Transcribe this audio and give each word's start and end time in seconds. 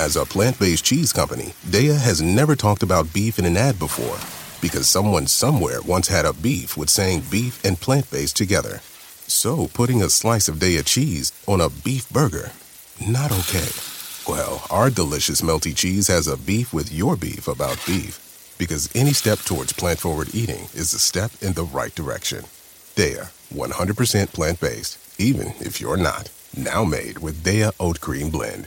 As 0.00 0.16
a 0.16 0.24
plant 0.24 0.58
based 0.58 0.86
cheese 0.86 1.12
company, 1.12 1.52
Daiya 1.66 2.00
has 2.00 2.22
never 2.22 2.56
talked 2.56 2.82
about 2.82 3.12
beef 3.12 3.38
in 3.38 3.44
an 3.44 3.58
ad 3.58 3.78
before 3.78 4.18
because 4.62 4.88
someone 4.88 5.26
somewhere 5.26 5.82
once 5.82 6.08
had 6.08 6.24
a 6.24 6.32
beef 6.32 6.74
with 6.74 6.88
saying 6.88 7.24
beef 7.30 7.62
and 7.66 7.78
plant 7.78 8.10
based 8.10 8.34
together. 8.34 8.78
So 9.26 9.68
putting 9.74 10.00
a 10.00 10.08
slice 10.08 10.48
of 10.48 10.56
Daiya 10.56 10.86
cheese 10.86 11.32
on 11.46 11.60
a 11.60 11.68
beef 11.68 12.08
burger, 12.08 12.52
not 13.06 13.30
okay. 13.30 13.68
Well, 14.26 14.64
our 14.70 14.88
delicious 14.88 15.42
melty 15.42 15.76
cheese 15.76 16.08
has 16.08 16.26
a 16.26 16.38
beef 16.38 16.72
with 16.72 16.90
your 16.90 17.14
beef 17.14 17.46
about 17.46 17.84
beef 17.86 18.56
because 18.56 18.88
any 18.94 19.12
step 19.12 19.40
towards 19.40 19.74
plant 19.74 19.98
forward 19.98 20.34
eating 20.34 20.62
is 20.72 20.94
a 20.94 20.98
step 20.98 21.30
in 21.42 21.52
the 21.52 21.64
right 21.64 21.94
direction. 21.94 22.46
Daiya, 22.96 23.28
100% 23.52 24.32
plant 24.32 24.60
based, 24.60 24.96
even 25.20 25.48
if 25.60 25.78
you're 25.78 25.98
not. 25.98 26.30
Now 26.56 26.86
made 26.86 27.18
with 27.18 27.44
Daiya 27.44 27.72
Oat 27.78 28.00
Cream 28.00 28.30
Blend. 28.30 28.66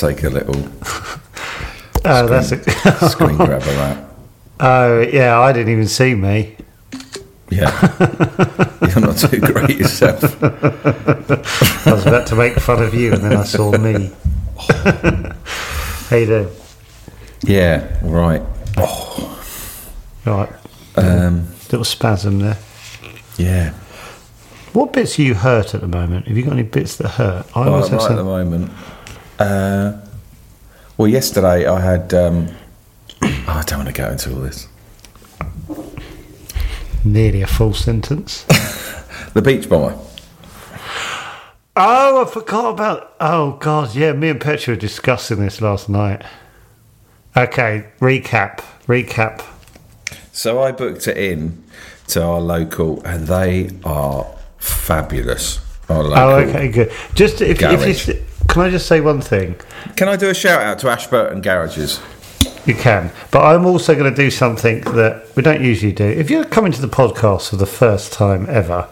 take 0.00 0.22
a 0.24 0.30
little 0.30 0.54
Oh, 2.04 2.26
that's 2.26 2.52
a, 2.52 3.08
screen 3.10 3.36
grab 3.36 3.60
of 3.60 3.64
that. 3.66 4.04
oh 4.60 5.00
yeah. 5.00 5.38
I 5.38 5.52
didn't 5.52 5.70
even 5.72 5.86
see 5.86 6.14
me. 6.14 6.56
Yeah. 7.50 7.70
You're 8.88 9.00
not 9.06 9.18
too 9.18 9.38
great 9.40 9.76
yourself. 9.78 10.22
I 10.42 11.92
was 11.92 12.06
about 12.06 12.26
to 12.28 12.36
make 12.36 12.54
fun 12.54 12.82
of 12.82 12.94
you, 12.94 13.12
and 13.12 13.22
then 13.22 13.36
I 13.36 13.44
saw 13.44 13.76
me. 13.76 14.10
How 14.58 16.16
you 16.16 16.26
doing? 16.26 16.48
Yeah, 17.42 17.86
right. 18.02 18.42
Right, 20.24 20.50
Um, 20.96 21.46
little 21.70 21.84
spasm 21.84 22.38
there. 22.40 22.56
yeah. 23.36 23.72
What 24.72 24.92
bits 24.92 25.18
are 25.18 25.22
you 25.22 25.34
hurt 25.34 25.74
at 25.74 25.80
the 25.80 25.88
moment? 25.88 26.28
Have 26.28 26.36
you 26.36 26.44
got 26.44 26.52
any 26.52 26.62
bits 26.62 26.96
that 26.96 27.08
hurt? 27.08 27.46
I 27.56 27.64
have 27.64 27.90
right 27.92 28.10
at 28.10 28.16
the 28.16 28.24
moment. 28.24 28.70
Uh, 29.40 29.98
well, 30.98 31.08
yesterday 31.08 31.66
I 31.66 31.80
had. 31.80 32.12
Um, 32.12 32.48
oh, 33.22 33.44
I 33.48 33.62
don't 33.66 33.78
want 33.78 33.88
to 33.88 33.94
go 33.94 34.10
into 34.10 34.34
all 34.34 34.40
this. 34.40 34.68
Nearly 37.04 37.40
a 37.42 37.46
full 37.46 37.74
sentence. 37.74 38.46
The 39.32 39.42
beach 39.42 39.68
bomber. 39.68 39.96
oh, 41.76 42.26
I 42.26 42.28
forgot 42.28 42.70
about. 42.70 43.14
Oh 43.20 43.52
God, 43.60 43.94
yeah. 43.94 44.12
Me 44.12 44.28
and 44.30 44.40
Petra 44.40 44.72
were 44.72 44.80
discussing 44.80 45.38
this 45.38 45.60
last 45.60 45.88
night. 45.88 46.24
Okay, 47.36 47.86
recap. 48.00 48.58
Recap. 48.88 49.44
So 50.32 50.60
I 50.60 50.72
booked 50.72 51.06
it 51.06 51.16
in 51.16 51.62
to 52.08 52.24
our 52.24 52.40
local, 52.40 53.00
and 53.04 53.28
they 53.28 53.70
are 53.84 54.26
fabulous. 54.58 55.60
Our 55.88 56.02
local. 56.02 56.18
Oh, 56.18 56.34
okay, 56.38 56.68
good. 56.68 56.92
Just 57.14 57.40
if, 57.40 57.62
if 57.62 58.08
you 58.08 58.14
can, 58.52 58.62
I 58.62 58.70
just 58.70 58.86
say 58.86 59.00
one 59.00 59.20
thing. 59.20 59.56
Can 59.96 60.08
I 60.08 60.16
do 60.16 60.28
a 60.28 60.34
shout 60.34 60.62
out 60.62 60.78
to 60.80 60.88
Ashburton 60.90 61.40
Garages? 61.40 62.00
You 62.66 62.74
can, 62.74 63.10
but 63.30 63.40
I'm 63.42 63.64
also 63.66 63.94
going 63.94 64.12
to 64.12 64.16
do 64.16 64.30
something 64.30 64.80
that 64.82 65.26
we 65.34 65.42
don't 65.42 65.62
usually 65.62 65.92
do. 65.92 66.04
If 66.04 66.30
you're 66.30 66.44
coming 66.44 66.72
to 66.72 66.80
the 66.80 66.88
podcast 66.88 67.50
for 67.50 67.56
the 67.56 67.66
first 67.66 68.12
time 68.12 68.46
ever, 68.48 68.88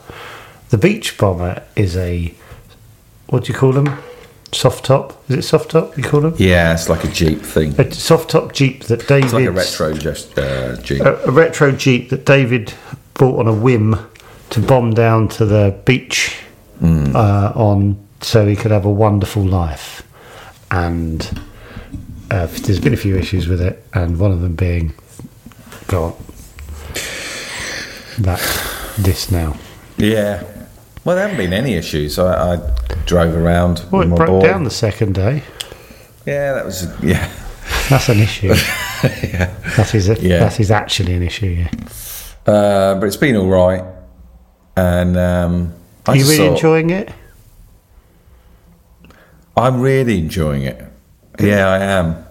the 0.71 0.79
Beach 0.79 1.17
Bomber 1.19 1.63
is 1.77 1.97
a 1.97 2.35
what 3.29 3.45
do 3.45 3.53
you 3.53 3.59
call 3.59 3.73
them? 3.73 3.99
Soft 4.53 4.87
top? 4.87 5.23
Is 5.29 5.37
it 5.37 5.43
soft 5.43 5.73
top? 5.73 5.97
You 5.99 6.03
call 6.03 6.23
them 6.23 6.35
Yeah, 6.39 6.73
it's 6.73 6.89
like 6.89 7.05
a 7.05 7.09
Jeep 7.09 7.43
thing. 7.43 7.79
a 7.79 7.93
soft 7.93 8.31
top 8.31 8.53
Jeep 8.55 8.85
that 8.85 9.07
David 9.07 9.25
It's 9.25 9.33
like 9.35 9.45
a 9.47 9.51
retro 9.51 9.93
just, 9.93 10.39
uh, 10.39 10.81
Jeep. 10.81 11.03
a, 11.03 11.17
a 11.25 11.31
retro 11.31 11.71
Jeep 11.71 12.09
that 12.09 12.25
David 12.25 12.73
bought 13.15 13.39
on 13.41 13.47
a 13.49 13.53
whim 13.53 13.97
to 14.51 14.61
bomb 14.61 14.95
down 14.95 15.29
to 15.29 15.45
the 15.45 15.79
beach 15.85 16.39
uh, 16.83 17.53
on 17.55 18.03
so 18.21 18.47
he 18.47 18.57
could 18.57 18.71
have 18.71 18.85
a 18.85 18.91
wonderful 18.91 19.43
life. 19.45 20.03
And 20.71 21.41
uh, 22.31 22.47
there's 22.47 22.81
been 22.81 22.93
a 22.95 22.97
few 22.99 23.17
issues 23.17 23.49
with 23.49 23.61
it, 23.61 23.83
and 23.95 24.19
one 24.19 24.33
of 24.33 24.41
them 24.41 24.55
being, 24.55 24.93
go 25.87 26.05
on, 26.05 26.15
that 28.19 28.41
this 28.99 29.31
now. 29.31 29.57
Yeah. 29.97 30.43
Well, 31.05 31.17
there 31.17 31.27
haven't 31.27 31.39
been 31.43 31.53
any 31.53 31.75
issues. 31.75 32.19
I, 32.19 32.55
I 32.55 32.77
drove 33.07 33.35
around 33.35 33.85
Well, 33.91 34.03
it 34.03 34.15
broke 34.15 34.29
boy. 34.29 34.43
down 34.43 34.65
the 34.65 34.71
second 34.71 35.15
day. 35.15 35.43
Yeah, 36.27 36.53
that 36.55 36.65
was 36.67 36.87
yeah. 37.03 37.31
That's 37.89 38.09
an 38.11 38.19
issue. 38.19 38.49
yeah. 39.03 39.55
That 39.77 39.95
is 39.95 40.09
a, 40.11 40.21
Yeah. 40.21 40.41
that 40.41 40.61
is 40.61 40.71
actually 40.71 41.15
an 41.15 41.23
issue. 41.23 41.47
Yeah. 41.47 41.71
Uh, 42.53 42.95
but 42.97 43.05
it's 43.07 43.17
been 43.17 43.37
all 43.37 43.49
right, 43.49 43.85
and 44.77 45.17
um, 45.17 45.73
I 46.07 46.13
Are 46.13 46.17
you 46.17 46.25
really 46.25 46.37
thought- 46.39 46.53
enjoying 46.57 46.91
it? 46.91 47.11
I'm 49.59 49.81
really 49.81 50.19
enjoying 50.19 50.63
it. 50.63 50.83
Yeah, 51.41 51.69
I 51.69 51.79
am. 51.79 52.25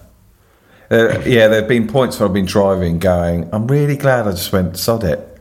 Uh, 0.90 1.20
yeah, 1.26 1.48
there 1.48 1.60
have 1.60 1.68
been 1.68 1.86
points 1.86 2.18
where 2.18 2.26
I've 2.28 2.34
been 2.34 2.46
driving, 2.46 2.98
going, 2.98 3.48
"I'm 3.52 3.66
really 3.66 3.96
glad 3.96 4.26
I 4.26 4.30
just 4.30 4.52
went 4.52 4.76
sod 4.78 5.04
it, 5.04 5.40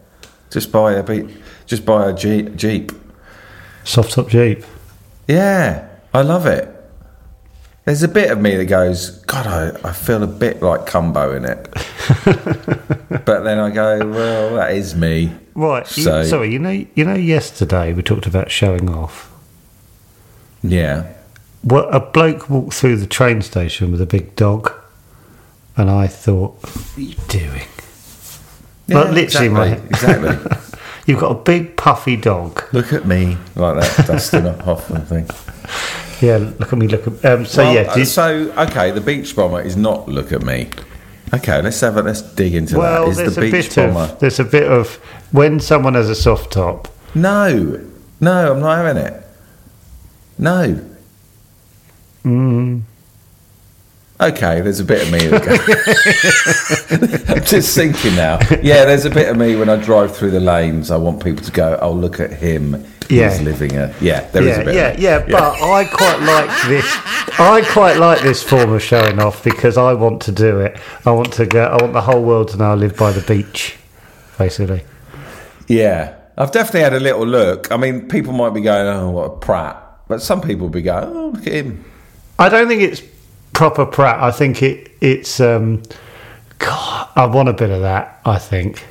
just 0.51 0.71
buy 0.71 0.93
a 0.93 1.27
just 1.65 1.85
buy 1.85 2.09
a 2.09 2.13
Jeep." 2.13 2.55
Jeep. 2.55 2.91
Soft 3.83 4.11
top 4.11 4.29
Jeep. 4.29 4.63
Yeah, 5.27 5.87
I 6.13 6.21
love 6.21 6.45
it. 6.45 6.73
There's 7.85 8.03
a 8.03 8.09
bit 8.09 8.31
of 8.31 8.41
me 8.41 8.57
that 8.57 8.65
goes, 8.65 9.11
God, 9.27 9.47
I, 9.47 9.87
I 9.87 9.93
feel 9.93 10.21
a 10.21 10.27
bit 10.27 10.61
like 10.61 10.85
Cumbo 10.85 11.31
in 11.37 11.45
it. 11.45 11.69
but 13.25 13.43
then 13.45 13.59
I 13.59 13.69
go, 13.69 14.05
well, 14.09 14.55
that 14.55 14.73
is 14.73 14.93
me. 14.93 15.31
Right. 15.55 15.85
you- 15.97 16.03
So- 16.03 16.23
sorry, 16.25 16.51
you 16.51 16.59
know, 16.59 16.85
you 16.95 17.05
know, 17.05 17.13
yesterday 17.13 17.93
we 17.93 18.01
talked 18.03 18.25
about 18.25 18.51
showing 18.51 18.89
off. 18.89 19.31
Yeah. 20.61 21.13
A 21.69 21.99
bloke 21.99 22.49
walked 22.49 22.73
through 22.73 22.97
the 22.97 23.07
train 23.07 23.41
station 23.41 23.91
with 23.91 24.01
a 24.01 24.05
big 24.05 24.35
dog, 24.35 24.71
and 25.75 25.89
I 25.89 26.07
thought, 26.07 26.61
"What 26.61 26.97
are 26.97 27.01
you 27.01 27.15
doing? 27.27 27.67
yeah 28.87 28.99
Like, 28.99 29.11
literally, 29.13 29.71
exactly. 29.71 29.89
exactly. 29.89 30.57
You've 31.07 31.19
got 31.19 31.31
a 31.31 31.35
big 31.41 31.77
puffy 31.77 32.15
dog. 32.17 32.63
Look 32.73 32.91
at 32.93 33.05
me, 33.05 33.37
like 33.55 33.79
that 33.81 34.07
Dustin 34.07 34.45
up 34.45 34.61
Hoffman 34.61 35.05
thing. 35.05 35.25
Yeah, 36.21 36.37
look 36.59 36.73
at 36.73 36.79
me, 36.79 36.87
look 36.87 37.07
at. 37.07 37.23
Um, 37.25 37.45
so 37.45 37.63
Well, 37.63 37.73
yeah, 37.73 37.81
uh, 37.91 37.97
you- 37.97 38.05
so 38.05 38.51
okay, 38.57 38.91
the 38.91 39.01
beach 39.01 39.35
bomber 39.35 39.61
is 39.61 39.75
not 39.77 40.07
look 40.09 40.31
at 40.31 40.41
me. 40.43 40.69
Okay, 41.33 41.61
let's 41.61 41.79
have 41.81 41.97
a 41.97 42.01
let's 42.01 42.21
dig 42.21 42.55
into 42.55 42.77
well, 42.77 43.05
that. 43.05 43.11
Is 43.11 43.17
there's 43.17 43.35
the 43.35 43.41
a 43.47 43.51
beach 43.51 43.75
bit 43.75 43.87
bomber? 43.93 44.13
of 44.13 44.19
there's 44.19 44.39
a 44.39 44.45
bit 44.45 44.71
of 44.71 44.95
when 45.31 45.59
someone 45.59 45.93
has 45.95 46.09
a 46.09 46.15
soft 46.15 46.51
top. 46.53 46.87
No, 47.13 47.85
no, 48.21 48.53
I'm 48.53 48.59
not 48.61 48.77
having 48.77 49.01
it. 49.03 49.23
No. 50.37 50.79
Mm. 52.27 52.81
Okay, 54.19 54.61
there's 54.61 54.79
a 54.79 54.83
bit 54.83 55.03
of 55.03 55.11
me. 55.11 55.19
I'm 57.35 57.43
just 57.45 57.75
thinking 57.75 58.15
now. 58.15 58.39
Yeah, 58.63 58.83
there's 58.85 59.05
a 59.05 59.11
bit 59.11 59.29
of 59.29 59.37
me 59.37 59.55
when 59.55 59.69
I 59.69 59.75
drive 59.75 60.15
through 60.15 60.31
the 60.31 60.39
lanes. 60.39 60.89
I 60.89 60.97
want 60.97 61.23
people 61.23 61.45
to 61.45 61.51
go, 61.51 61.77
"Oh, 61.81 61.91
look 61.91 62.19
at 62.19 62.31
him. 62.33 62.83
Yeah. 63.09 63.29
He's 63.29 63.41
living 63.43 63.77
a 63.77 63.93
yeah." 64.01 64.21
There 64.31 64.41
is 64.41 64.57
yeah, 64.57 64.61
a 64.61 64.65
bit. 64.65 64.75
yeah, 64.75 64.87
of 64.87 64.97
me. 64.97 65.03
yeah, 65.03 65.19
But 65.39 65.61
I 65.61 65.85
quite 65.85 66.19
like 66.21 66.67
this. 66.67 66.85
I 67.39 67.61
quite 67.71 67.97
like 67.97 68.21
this 68.21 68.41
form 68.41 68.73
of 68.73 68.81
showing 68.81 69.19
off 69.19 69.43
because 69.43 69.77
I 69.77 69.93
want 69.93 70.23
to 70.23 70.31
do 70.31 70.61
it. 70.61 70.79
I 71.05 71.11
want 71.11 71.31
to 71.33 71.45
go. 71.45 71.65
I 71.65 71.79
want 71.79 71.93
the 71.93 72.01
whole 72.01 72.23
world 72.23 72.47
to 72.49 72.57
know 72.57 72.71
I 72.71 72.73
live 72.73 72.97
by 72.97 73.11
the 73.11 73.21
beach, 73.21 73.77
basically. 74.39 74.83
Yeah, 75.67 76.15
I've 76.35 76.51
definitely 76.51 76.81
had 76.81 76.93
a 76.93 76.99
little 76.99 77.25
look. 77.27 77.71
I 77.71 77.77
mean, 77.77 78.07
people 78.07 78.33
might 78.33 78.55
be 78.55 78.61
going, 78.61 78.87
"Oh, 78.87 79.11
what 79.11 79.25
a 79.25 79.37
prat," 79.37 79.77
but 80.07 80.23
some 80.23 80.41
people 80.41 80.69
be 80.69 80.81
going, 80.81 81.03
"Oh, 81.05 81.27
look 81.35 81.45
at 81.45 81.53
him." 81.53 81.85
I 82.39 82.49
don't 82.49 82.67
think 82.67 82.81
it's 82.81 83.01
proper 83.53 83.85
prat. 83.85 84.21
I 84.21 84.31
think 84.31 84.61
it 84.63 84.91
it's. 85.01 85.39
Um, 85.39 85.83
God, 86.59 87.07
I 87.15 87.25
want 87.27 87.49
a 87.49 87.53
bit 87.53 87.69
of 87.69 87.81
that. 87.81 88.19
I 88.25 88.39
think 88.39 88.83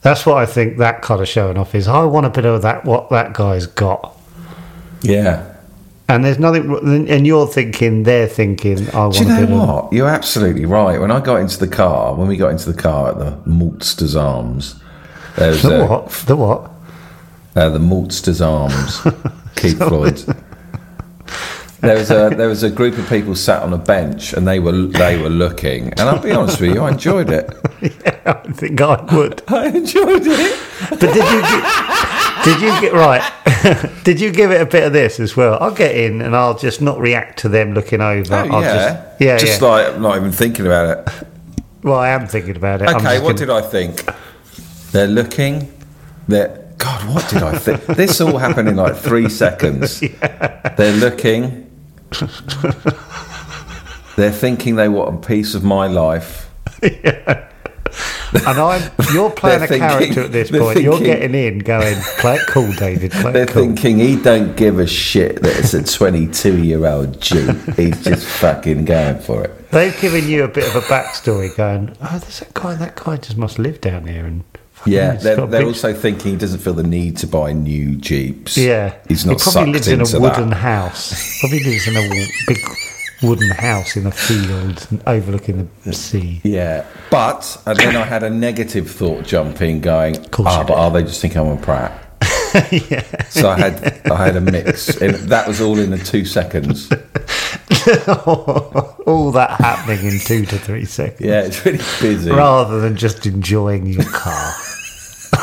that's 0.00 0.24
what 0.24 0.38
I 0.38 0.46
think 0.46 0.78
that 0.78 1.02
kind 1.02 1.20
of 1.20 1.28
showing 1.28 1.58
off 1.58 1.74
is. 1.74 1.86
I 1.88 2.04
want 2.04 2.26
a 2.26 2.30
bit 2.30 2.44
of 2.46 2.62
that. 2.62 2.84
What 2.84 3.10
that 3.10 3.32
guy's 3.34 3.66
got. 3.66 4.18
Yeah. 5.02 5.48
And 6.08 6.24
there's 6.24 6.38
nothing. 6.38 7.08
And 7.08 7.26
you're 7.26 7.46
thinking, 7.46 8.02
they're 8.02 8.26
thinking. 8.28 8.88
I 8.90 8.98
want 9.06 9.14
Do 9.14 9.24
you 9.24 9.26
a 9.26 9.28
know 9.34 9.40
bit 9.46 9.50
of. 9.50 9.68
what? 9.68 9.92
You're 9.92 10.08
absolutely 10.08 10.66
right. 10.66 11.00
When 11.00 11.10
I 11.10 11.20
got 11.20 11.36
into 11.36 11.58
the 11.58 11.68
car, 11.68 12.14
when 12.14 12.28
we 12.28 12.36
got 12.36 12.50
into 12.50 12.70
the 12.70 12.80
car 12.80 13.10
at 13.10 13.18
the 13.18 13.32
Maltsters 13.50 14.20
Arms, 14.20 14.74
there 15.36 15.50
was 15.50 15.62
The 15.62 15.84
a, 15.84 15.86
what? 15.86 16.08
The 16.10 16.36
what? 16.36 16.70
Uh, 17.56 17.68
the 17.70 17.78
Maltsters 17.78 18.44
Arms, 18.46 19.00
Keith 19.56 19.78
Floyd's. 19.78 20.26
There 21.82 21.96
was 21.98 22.10
a 22.12 22.30
there 22.30 22.46
was 22.48 22.62
a 22.62 22.70
group 22.70 22.96
of 22.96 23.08
people 23.08 23.34
sat 23.34 23.60
on 23.62 23.72
a 23.72 23.78
bench 23.78 24.32
and 24.32 24.46
they 24.46 24.60
were 24.60 24.70
they 24.72 25.20
were 25.20 25.28
looking 25.28 25.88
and 25.94 26.02
I'll 26.02 26.22
be 26.22 26.30
honest 26.30 26.60
with 26.60 26.74
you 26.74 26.80
I 26.82 26.90
enjoyed 26.92 27.28
it 27.28 27.50
I 28.24 28.34
think 28.52 28.80
I 28.80 29.02
would. 29.14 29.42
I 29.48 29.66
enjoyed 29.66 30.22
it 30.24 30.60
But 30.90 31.00
did 31.00 31.16
you 31.16 31.40
get, 31.42 32.44
did 32.44 32.60
you 32.62 32.80
get 32.80 32.92
right? 32.92 34.00
did 34.04 34.20
you 34.20 34.30
give 34.30 34.52
it 34.52 34.60
a 34.60 34.66
bit 34.66 34.84
of 34.84 34.92
this 34.92 35.18
as 35.18 35.36
well? 35.36 35.58
I'll 35.60 35.74
get 35.74 35.96
in 35.96 36.22
and 36.22 36.36
I'll 36.36 36.56
just 36.56 36.80
not 36.80 37.00
react 37.00 37.40
to 37.40 37.48
them 37.48 37.74
looking 37.74 38.00
over. 38.00 38.32
oh 38.32 38.48
I'll 38.56 38.62
yeah 38.62 38.76
just, 38.92 39.20
yeah, 39.20 39.38
just 39.38 39.60
yeah. 39.60 39.68
like 39.68 39.94
I'm 39.94 40.02
not 40.02 40.16
even 40.16 40.30
thinking 40.30 40.66
about 40.66 40.98
it 41.08 41.26
well, 41.82 41.98
I 41.98 42.10
am 42.10 42.28
thinking 42.28 42.54
about 42.56 42.80
it. 42.82 42.88
Okay 42.90 43.18
what 43.18 43.36
gonna- 43.36 43.38
did 43.38 43.50
I 43.50 43.60
think 43.60 44.04
they're 44.92 45.08
looking 45.08 45.72
they're 46.28 46.60
God 46.78 47.12
what 47.12 47.28
did 47.28 47.42
I 47.42 47.58
think 47.58 47.84
this 47.96 48.20
all 48.20 48.38
happened 48.38 48.68
in 48.68 48.76
like 48.76 48.94
three 48.96 49.28
seconds 49.28 49.98
they're 50.76 50.92
looking 50.96 51.61
they're 54.16 54.32
thinking 54.32 54.76
they 54.76 54.88
want 54.88 55.24
a 55.24 55.26
piece 55.26 55.54
of 55.54 55.64
my 55.64 55.86
life 55.86 56.50
yeah. 56.82 57.48
And 58.34 58.58
I'm 58.58 58.90
you're 59.12 59.30
playing 59.30 59.62
a 59.62 59.66
thinking- 59.66 59.88
character 59.88 60.20
at 60.22 60.32
this 60.32 60.50
point. 60.50 60.80
You're 60.80 60.98
getting 60.98 61.34
in, 61.34 61.58
going, 61.58 61.96
play 62.18 62.36
it 62.36 62.46
cool, 62.48 62.72
David. 62.72 63.12
Play 63.12 63.32
They're 63.32 63.46
cool. 63.46 63.64
thinking 63.66 63.98
he 63.98 64.16
don't 64.16 64.56
give 64.56 64.78
a 64.78 64.86
shit 64.86 65.42
that 65.42 65.58
it's 65.58 65.74
a 65.74 65.84
22 65.84 66.64
year 66.64 66.86
old 66.86 67.20
Jew. 67.20 67.52
He's 67.76 68.02
just 68.04 68.26
fucking 68.26 68.86
going 68.86 69.18
for 69.18 69.44
it. 69.44 69.70
They've 69.70 69.98
given 70.00 70.26
you 70.26 70.44
a 70.44 70.48
bit 70.48 70.66
of 70.66 70.76
a 70.76 70.80
backstory, 70.86 71.54
going, 71.54 71.94
oh, 72.00 72.18
there's 72.18 72.40
that 72.40 72.54
guy. 72.54 72.74
That 72.74 72.96
guy 72.96 73.18
just 73.18 73.36
must 73.36 73.58
live 73.58 73.82
down 73.82 74.06
here, 74.06 74.24
and 74.24 74.44
Yeah, 74.86 75.14
they're, 75.14 75.46
they're 75.46 75.66
also 75.66 75.92
thinking 75.92 76.32
he 76.32 76.36
doesn't 76.36 76.60
feel 76.60 76.74
the 76.74 76.82
need 76.82 77.16
to 77.18 77.26
buy 77.26 77.52
new 77.52 77.96
Jeeps. 77.96 78.56
yeah. 78.56 78.94
He's 79.08 79.24
not 79.24 79.42
he 79.42 79.50
probably 79.50 79.72
lives 79.72 79.88
in 79.88 80.00
a 80.00 80.20
wooden 80.20 80.50
that. 80.50 80.56
house. 80.56 81.40
Probably 81.40 81.62
lives 81.64 81.88
in 81.88 81.96
a 81.96 82.26
big 82.46 82.58
wooden 83.22 83.50
house 83.50 83.96
in 83.96 84.06
a 84.06 84.10
field 84.10 84.88
overlooking 85.06 85.70
the 85.84 85.92
sea. 85.92 86.40
Yeah, 86.42 86.84
but 87.10 87.60
and 87.66 87.78
then 87.78 87.96
I 87.96 88.04
had 88.04 88.22
a 88.22 88.30
negative 88.30 88.90
thought 88.90 89.24
jumping, 89.24 89.80
going, 89.80 90.16
ah, 90.38 90.64
but 90.66 90.66
did." 90.66 90.76
are 90.76 90.90
they 90.90 91.02
just 91.02 91.20
thinking 91.20 91.40
I'm 91.40 91.58
a 91.58 91.60
prat? 91.60 91.98
yeah. 92.90 93.24
So 93.28 93.48
I 93.48 93.58
had 93.58 94.10
I 94.10 94.24
had 94.24 94.36
a 94.36 94.40
mix, 94.40 95.00
and 95.00 95.14
that 95.14 95.46
was 95.46 95.60
all 95.60 95.78
in 95.78 95.90
the 95.90 95.98
two 95.98 96.24
seconds. 96.24 96.90
All 99.06 99.30
that 99.32 99.56
happening 99.58 100.04
in 100.06 100.18
two 100.18 100.44
to 100.46 100.58
three 100.58 100.84
seconds. 100.84 101.20
Yeah, 101.20 101.42
it's 101.42 101.64
really 101.64 101.78
busy. 102.00 102.30
Rather 102.30 102.80
than 102.80 102.96
just 102.96 103.26
enjoying 103.26 103.86
your 103.86 104.04
car. 104.04 104.52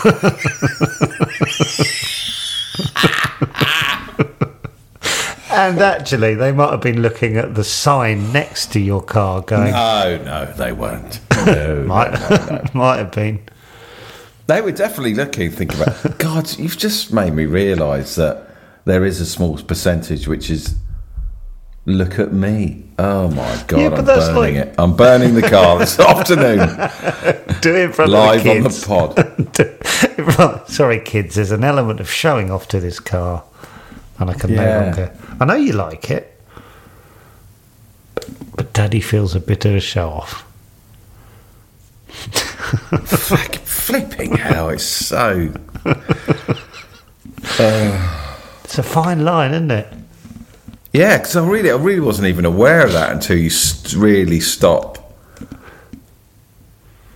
and 5.52 5.80
actually, 5.80 6.36
they 6.36 6.52
might 6.52 6.72
have 6.72 6.82
been 6.82 7.02
looking 7.02 7.38
at 7.38 7.56
the 7.56 7.64
sign 7.64 8.32
next 8.32 8.72
to 8.74 8.80
your 8.80 9.02
car, 9.02 9.42
going, 9.42 9.72
No, 9.72 10.22
no, 10.24 10.46
they 10.54 10.72
weren't. 10.72 11.20
No, 11.46 11.84
might, 11.84 12.76
might 12.76 12.98
have 12.98 13.12
been. 13.12 13.40
They 14.48 14.60
were 14.60 14.74
definitely 14.74 15.14
looking, 15.14 15.50
thinking 15.52 15.82
about. 15.82 16.20
God, 16.20 16.60
you've 16.60 16.78
just 16.78 17.14
made 17.14 17.34
me 17.34 17.46
realise 17.46 18.16
that 18.16 18.46
there 18.84 19.06
is 19.06 19.22
a 19.22 19.26
small 19.26 19.58
percentage 19.58 20.28
which 20.28 20.50
is. 20.50 20.76
Look 21.90 22.20
at 22.20 22.32
me! 22.32 22.84
Oh 23.00 23.30
my 23.30 23.64
God, 23.68 23.80
Yeah, 23.82 23.90
but 23.90 24.00
I'm 24.00 24.06
that's 24.06 24.28
burning 24.28 24.56
like- 24.58 24.68
it. 24.68 24.76
I'm 24.78 24.96
burning 24.96 25.34
the 25.34 25.42
car 25.42 25.80
this 25.80 26.00
afternoon, 26.00 26.60
Do 27.62 27.76
it 27.76 27.82
in 27.86 27.94
front 27.94 28.12
live 28.12 28.42
of 28.46 28.48
on 28.48 28.62
the 28.64 28.70
the 28.70 30.26
pod. 30.38 30.70
sorry, 30.70 31.00
kids. 31.00 31.34
There's 31.36 31.50
an 31.52 31.64
element 31.64 32.00
of 32.00 32.08
showing 32.12 32.52
off 32.52 32.68
to 32.70 32.80
this 32.80 33.00
car, 33.00 33.44
and 34.20 34.30
I 34.30 34.34
can 34.36 34.54
no 34.54 34.82
longer. 34.82 35.18
I 35.40 35.46
know 35.46 35.56
you 35.56 35.74
like 35.74 36.12
it, 36.12 36.40
but 38.56 38.72
Daddy 38.74 39.02
feels 39.02 39.34
a 39.34 39.40
bit 39.40 39.66
of 39.66 39.74
a 39.74 39.80
show 39.80 40.10
off. 40.10 40.46
Fuck, 42.08 43.56
flipping 43.56 44.36
hell! 44.38 44.70
It's 44.70 44.84
so. 44.84 45.52
It's 48.64 48.78
a 48.78 48.84
fine 48.84 49.26
line, 49.26 49.52
isn't 49.54 49.72
it? 49.72 49.88
Yeah, 50.92 51.18
because 51.18 51.36
I 51.36 51.46
really, 51.48 51.72
I 51.72 51.76
really 51.76 52.00
wasn't 52.00 52.28
even 52.28 52.46
aware 52.46 52.84
of 52.84 52.94
that 52.94 53.12
until 53.12 53.38
you 53.38 53.52
really 53.96 54.40
stop. 54.40 54.98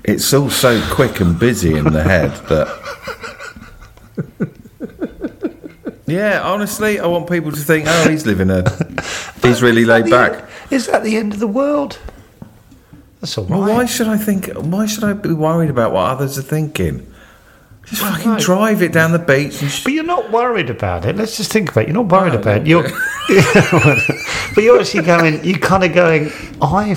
It's 0.04 0.34
all 0.34 0.50
so 0.50 0.82
quick 0.92 1.20
and 1.22 1.40
busy 1.40 1.76
in 1.76 1.86
the 1.86 2.04
head 2.04 2.32
that. 2.50 2.68
Yeah, 6.06 6.42
honestly, 6.44 7.00
I 7.00 7.08
want 7.08 7.30
people 7.30 7.52
to 7.52 7.60
think, 7.60 7.86
oh, 7.88 8.10
he's 8.10 8.26
living 8.26 8.50
a. 8.50 8.64
He's 9.42 9.64
really 9.64 9.86
laid 9.86 10.10
back. 10.10 10.48
Is 10.70 10.88
that 10.88 11.04
the 11.04 11.18
end 11.18 11.34
of 11.34 11.40
the 11.40 11.48
world? 11.48 11.98
That's 13.22 13.38
all 13.38 13.46
right. 13.46 13.60
Well, 13.60 13.70
why 13.70 13.86
should 13.86 14.08
I 14.08 14.18
think? 14.18 14.48
Why 14.54 14.86
should 14.86 15.06
I 15.06 15.14
be 15.14 15.34
worried 15.34 15.70
about 15.70 15.94
what 15.94 16.06
others 16.12 16.38
are 16.38 16.44
thinking? 16.44 17.13
Just 17.94 18.02
Well, 18.02 18.12
fucking 18.14 18.32
no. 18.34 18.40
drive 18.40 18.82
it 18.82 18.92
down 18.92 19.12
the 19.12 19.20
beach 19.20 19.62
and. 19.62 19.70
Sh- 19.70 19.84
But 19.84 19.94
you're 19.94 20.04
not 20.04 20.32
worried 20.32 20.70
about 20.70 21.06
it. 21.06 21.16
Let's 21.16 21.38
just 21.38 21.52
think 21.52 21.70
about 21.72 21.82
it. 21.82 21.88
You're 21.90 22.04
not 22.04 22.08
worried 22.12 22.34
about 22.34 22.62
it. 22.62 22.68
You're, 22.68 22.84
but 24.56 24.64
you're 24.64 24.80
actually 24.80 25.04
going. 25.04 25.44
You're 25.44 25.60
kind 25.60 25.84
of 25.84 25.94
going. 25.94 26.32
I 26.62 26.96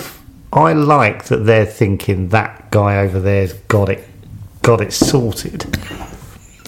I 0.53 0.73
like 0.73 1.25
that 1.25 1.45
they're 1.45 1.67
thinking 1.67 2.29
that 2.29 2.71
guy 2.71 2.99
over 2.99 3.21
there's 3.21 3.53
got 3.69 3.89
it, 3.89 4.07
got 4.63 4.81
it 4.81 4.93
sorted. 4.93 5.61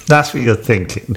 That's 0.07 0.35
what 0.35 0.43
you're 0.43 0.55
thinking. 0.57 1.17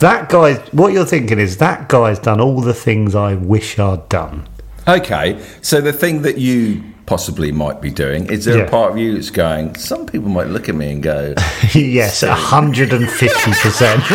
That 0.00 0.28
guy. 0.28 0.54
What 0.72 0.92
you're 0.92 1.04
thinking 1.06 1.38
is 1.38 1.56
that 1.58 1.88
guy's 1.88 2.18
done 2.18 2.40
all 2.40 2.60
the 2.60 2.74
things 2.74 3.14
I 3.14 3.34
wish 3.34 3.78
I'd 3.78 4.08
done. 4.08 4.48
Okay, 4.88 5.40
so 5.62 5.80
the 5.80 5.92
thing 5.92 6.22
that 6.22 6.38
you 6.38 6.82
possibly 7.10 7.50
might 7.50 7.80
be 7.80 7.90
doing 7.90 8.26
is 8.30 8.44
there 8.44 8.58
Yeah. 8.58 8.66
a 8.66 8.70
part 8.70 8.92
of 8.92 8.96
you 8.96 9.14
that's 9.14 9.30
going? 9.30 9.74
Some 9.74 10.06
people 10.06 10.28
might 10.28 10.46
look 10.46 10.68
at 10.68 10.76
me 10.76 10.92
and 10.92 11.02
go, 11.02 11.34
yes, 11.74 12.22
hundred 12.22 12.92
and 12.92 13.10
fifty 13.10 13.50
percent. 13.50 14.00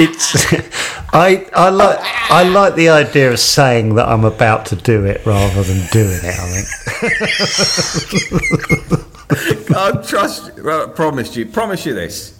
It's 0.00 0.52
I 1.12 1.46
I 1.52 1.70
like 1.70 1.98
I 2.30 2.42
like 2.48 2.76
the 2.76 2.88
idea 2.88 3.32
of 3.32 3.40
saying 3.40 3.96
that 3.96 4.06
I'm 4.08 4.24
about 4.24 4.66
to 4.66 4.76
do 4.76 5.04
it 5.04 5.26
rather 5.26 5.62
than 5.64 5.80
doing 5.90 6.20
it. 6.22 6.36
I 6.44 6.46
think. 6.54 6.66
I 9.76 9.90
trust, 10.06 10.62
well, 10.62 10.84
I 10.88 10.92
promised 10.92 11.34
you, 11.36 11.46
promise 11.46 11.84
you 11.84 11.94
this. 11.94 12.37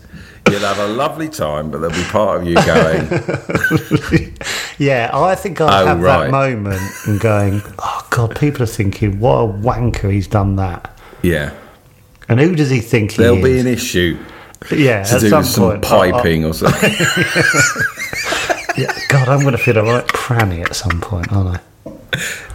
You'll 0.50 0.60
have 0.60 0.78
a 0.78 0.86
lovely 0.88 1.28
time, 1.28 1.70
but 1.70 1.78
there'll 1.80 1.94
be 1.96 2.02
part 2.04 2.40
of 2.40 2.46
you 2.46 2.54
going, 2.56 3.08
Yeah, 4.78 5.10
I 5.12 5.34
think 5.34 5.60
I'll 5.60 5.82
Oh, 5.82 5.86
have 5.86 6.00
right. 6.00 6.24
that 6.24 6.30
moment 6.30 6.80
and 7.06 7.18
going, 7.20 7.62
oh 7.78 8.06
god, 8.10 8.36
people 8.38 8.62
are 8.62 8.66
thinking, 8.66 9.18
what 9.20 9.34
a 9.36 9.46
wanker 9.46 10.10
he's 10.12 10.28
done 10.28 10.56
that. 10.56 10.96
yeah, 11.22 11.52
And 12.28 12.38
who 12.40 12.54
does 12.54 12.70
he 12.70 12.80
think 12.80 13.12
he 13.12 13.18
there'll 13.18 13.42
be 13.42 13.58
an 13.58 13.66
issue 13.66 14.16
yeah, 14.72 15.02
to 15.04 15.14
at 15.16 15.20
do 15.20 15.28
some 15.28 15.38
with 15.40 15.48
some 15.48 15.64
point. 15.80 15.84
I- 15.92 16.10
uh, 16.10 16.12
piping 16.12 16.44
or 16.44 16.52
something. 16.54 16.90
yeah, 18.76 18.92
God, 19.08 19.28
I'm 19.28 19.40
going 19.40 19.52
to 19.52 19.58
feel 19.58 19.76
a 19.78 19.82
right 19.84 20.06
pranny 20.08 20.62
at 20.62 20.74
some 20.74 21.00
point, 21.00 21.32
aren't 21.32 21.56
I? 21.86 21.92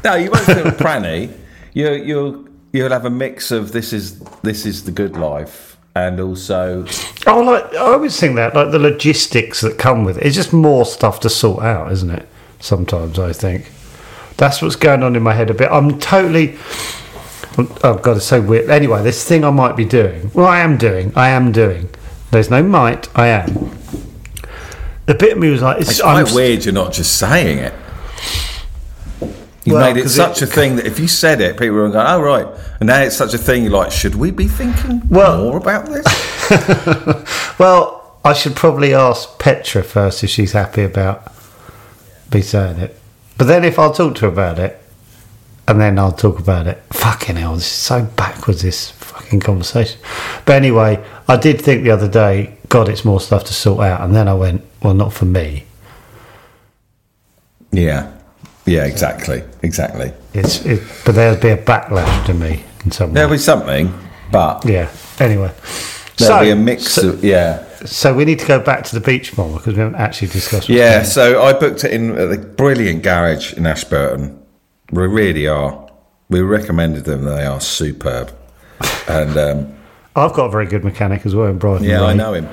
no, 0.04 0.16
you 0.16 0.32
won't 0.32 0.46
feel 0.46 0.72
pranny. 0.72 1.30
You, 1.74 1.92
you'll 1.94 2.48
you'll 2.72 2.90
have 2.92 3.06
a 3.06 3.10
mix 3.10 3.52
of 3.52 3.72
this 3.72 3.94
is 3.94 4.20
this 4.44 4.66
is 4.66 4.84
the 4.84 4.92
good 4.92 5.16
life, 5.18 5.73
and 5.96 6.20
also 6.20 6.86
Oh, 7.28 7.42
like 7.42 7.74
I 7.76 7.78
always 7.94 8.20
think 8.20 8.36
that, 8.36 8.56
like 8.56 8.72
the 8.72 8.80
logistics 8.80 9.62
that 9.62 9.78
come 9.78 10.04
with 10.04 10.18
it, 10.18 10.26
it's 10.26 10.36
just 10.36 10.54
more 10.54 10.86
stuff 10.86 11.20
to 11.22 11.30
sort 11.30 11.64
out, 11.64 11.92
isn't 11.92 12.10
it? 12.10 12.28
Sometimes 12.60 13.20
I 13.20 13.34
think 13.34 13.72
that's 14.38 14.62
what's 14.62 14.76
going 14.76 15.04
on 15.04 15.16
in 15.16 15.24
my 15.24 15.34
head 15.34 15.50
a 15.50 15.54
bit. 15.54 15.72
I'm 15.72 16.00
totally. 16.00 16.58
Oh 17.84 18.00
God, 18.02 18.18
it's 18.18 18.26
so 18.26 18.42
weird. 18.42 18.70
Anyway, 18.70 19.04
this 19.04 19.24
thing 19.28 19.44
I 19.44 19.52
might 19.52 19.76
be 19.76 19.86
doing. 19.86 20.32
Well, 20.34 20.48
I 20.48 20.60
am 20.60 20.78
doing. 20.78 21.14
I 21.16 21.30
am 21.30 21.52
doing. 21.52 21.90
There's 22.32 22.50
no 22.50 22.64
might. 22.64 23.16
I 23.16 23.28
am. 23.28 23.70
The 25.06 25.14
bit 25.14 25.34
of 25.34 25.38
me 25.38 25.50
was 25.52 25.62
like, 25.62 25.80
it's, 25.82 25.92
it's 25.92 26.02
I'm 26.02 26.26
quite 26.26 26.34
weird. 26.36 26.66
You're 26.66 26.74
not 26.74 26.94
just 26.94 27.18
saying 27.18 27.60
it. 27.60 27.74
You 29.66 29.74
Well, 29.76 29.94
made 29.94 30.02
it 30.04 30.10
such 30.10 30.42
it- 30.42 30.46
a 30.46 30.48
thing 30.48 30.78
that 30.78 30.86
if 30.88 31.00
you 31.00 31.08
said 31.08 31.42
it, 31.42 31.58
people 31.58 31.76
were 31.76 31.90
going, 31.90 32.06
"Oh 32.08 32.22
right," 32.22 32.48
and 32.84 32.90
now 32.90 33.02
it's 33.02 33.16
such 33.16 33.34
a 33.34 33.38
thing. 33.38 33.70
Like, 33.70 33.94
should 33.94 34.14
we 34.16 34.30
be 34.30 34.46
thinking 34.46 35.02
Well- 35.08 35.38
more 35.46 35.56
about 35.56 35.86
this? 35.86 36.06
Well, 37.58 38.18
I 38.26 38.34
should 38.34 38.58
probably 38.58 38.94
ask 38.94 39.40
Petra 39.40 39.84
first 39.84 40.22
if 40.22 40.30
she's 40.30 40.52
happy 40.52 40.84
about 40.84 41.32
me 42.34 42.42
saying 42.42 42.80
it. 42.80 43.00
But 43.38 43.46
But 43.46 43.48
then 43.48 43.64
if 43.64 43.80
I'll 43.80 43.94
talk 43.94 44.16
to 44.16 44.22
her 44.24 44.28
about 44.28 44.60
it, 44.60 44.82
and 45.66 45.80
then 45.80 45.98
I'll 45.98 46.12
talk 46.12 46.40
about 46.40 46.68
it. 46.68 46.84
Fucking 46.92 47.38
hell, 47.38 47.56
this 47.56 47.64
is 47.68 47.72
so 47.72 48.04
backwards, 48.04 48.64
this 48.64 48.92
fucking 48.92 49.40
conversation. 49.40 50.02
But 50.44 50.58
anyway, 50.58 51.02
I 51.30 51.38
did 51.38 51.62
think 51.62 51.84
the 51.84 51.92
other 51.92 52.10
day, 52.10 52.58
God, 52.68 52.90
it's 52.90 53.06
more 53.06 53.22
stuff 53.22 53.46
to 53.46 53.54
sort 53.54 53.86
out. 53.86 54.02
And 54.02 54.14
then 54.14 54.28
I 54.28 54.34
went, 54.34 54.62
well, 54.82 54.94
not 54.94 55.14
for 55.14 55.24
me. 55.24 55.64
Yeah. 57.72 58.12
Yeah, 58.66 58.84
exactly. 58.84 59.42
Exactly. 59.62 60.12
It's, 60.34 60.66
it, 60.66 60.82
but 61.06 61.16
there'll 61.16 61.40
be 61.40 61.50
a 61.50 61.58
backlash 61.58 62.26
to 62.26 62.34
me 62.34 62.66
in 62.86 62.92
some 62.92 63.10
way. 63.10 63.16
There'll 63.16 63.32
be 63.32 63.38
something, 63.38 63.94
but 64.32 64.66
Yeah. 64.66 64.90
Anyway, 65.20 65.52
there'll 66.18 66.38
so, 66.40 66.42
be 66.42 66.50
a 66.52 66.56
mix 66.56 66.84
So, 66.90 67.10
of. 67.10 67.24
Yeah. 67.24 67.64
so 67.86 68.14
we 68.14 68.26
need 68.26 68.40
to 68.40 68.48
go 68.48 68.60
back 68.60 68.84
to 68.86 68.96
the 69.00 69.02
beach 69.06 69.36
bomber 69.36 69.58
because 69.58 69.74
we 69.76 69.80
haven't 69.80 69.96
actually 70.00 70.30
discussed. 70.30 70.68
what's 70.68 70.70
Yeah, 70.70 70.94
going 70.96 71.06
so 71.06 71.44
I 71.44 71.54
booked 71.54 71.84
it 71.84 71.92
in 71.94 72.18
at 72.18 72.30
the 72.30 72.38
brilliant 72.38 73.04
garage 73.04 73.54
in 73.54 73.66
Ashburton. 73.66 74.40
We 74.92 75.08
really 75.08 75.48
are. 75.48 75.90
We 76.30 76.42
recommended 76.42 77.06
them. 77.06 77.24
They 77.26 77.46
are 77.46 77.62
superb. 77.62 78.32
And 79.08 79.38
um, 79.38 79.76
I've 80.16 80.34
got 80.34 80.46
a 80.46 80.50
very 80.50 80.66
good 80.66 80.84
mechanic 80.84 81.26
as 81.26 81.36
well 81.36 81.48
in 81.48 81.58
Brighton. 81.58 81.88
yeah, 81.88 82.04
I 82.04 82.14
know 82.14 82.34
him. 82.34 82.50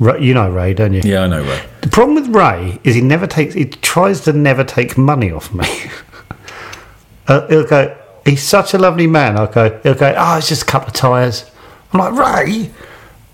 Ray, 0.00 0.20
you 0.22 0.34
know 0.34 0.50
Ray, 0.50 0.74
don't 0.74 0.92
you? 0.92 1.00
Yeah, 1.04 1.22
I 1.22 1.26
know 1.28 1.42
Ray. 1.42 1.62
The 1.82 1.88
problem 1.88 2.14
with 2.16 2.34
Ray 2.34 2.80
is 2.84 2.94
he 2.94 3.00
never 3.00 3.26
takes. 3.26 3.54
He 3.54 3.66
tries 3.66 4.20
to 4.22 4.32
never 4.32 4.64
take 4.64 4.98
money 4.98 5.30
off 5.30 5.52
me. 5.54 5.66
uh, 7.28 7.46
he'll 7.48 7.64
go. 7.66 7.96
He's 8.24 8.42
such 8.42 8.74
a 8.74 8.78
lovely 8.78 9.06
man. 9.06 9.36
I'll 9.36 9.46
go. 9.46 9.78
He'll 9.82 9.94
go. 9.94 10.14
Oh, 10.16 10.38
it's 10.38 10.48
just 10.48 10.62
a 10.62 10.66
couple 10.66 10.88
of 10.88 10.94
tyres. 10.94 11.50
I'm 11.92 12.00
like 12.00 12.46
Ray, 12.46 12.70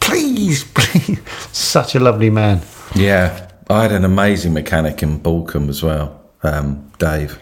please, 0.00 0.64
please. 0.74 1.20
Such 1.52 1.94
a 1.94 2.00
lovely 2.00 2.30
man. 2.30 2.60
Yeah, 2.94 3.48
I 3.68 3.82
had 3.82 3.92
an 3.92 4.04
amazing 4.04 4.52
mechanic 4.52 5.02
in 5.02 5.20
Balcombe 5.20 5.68
as 5.68 5.82
well, 5.82 6.20
um, 6.42 6.90
Dave. 6.98 7.38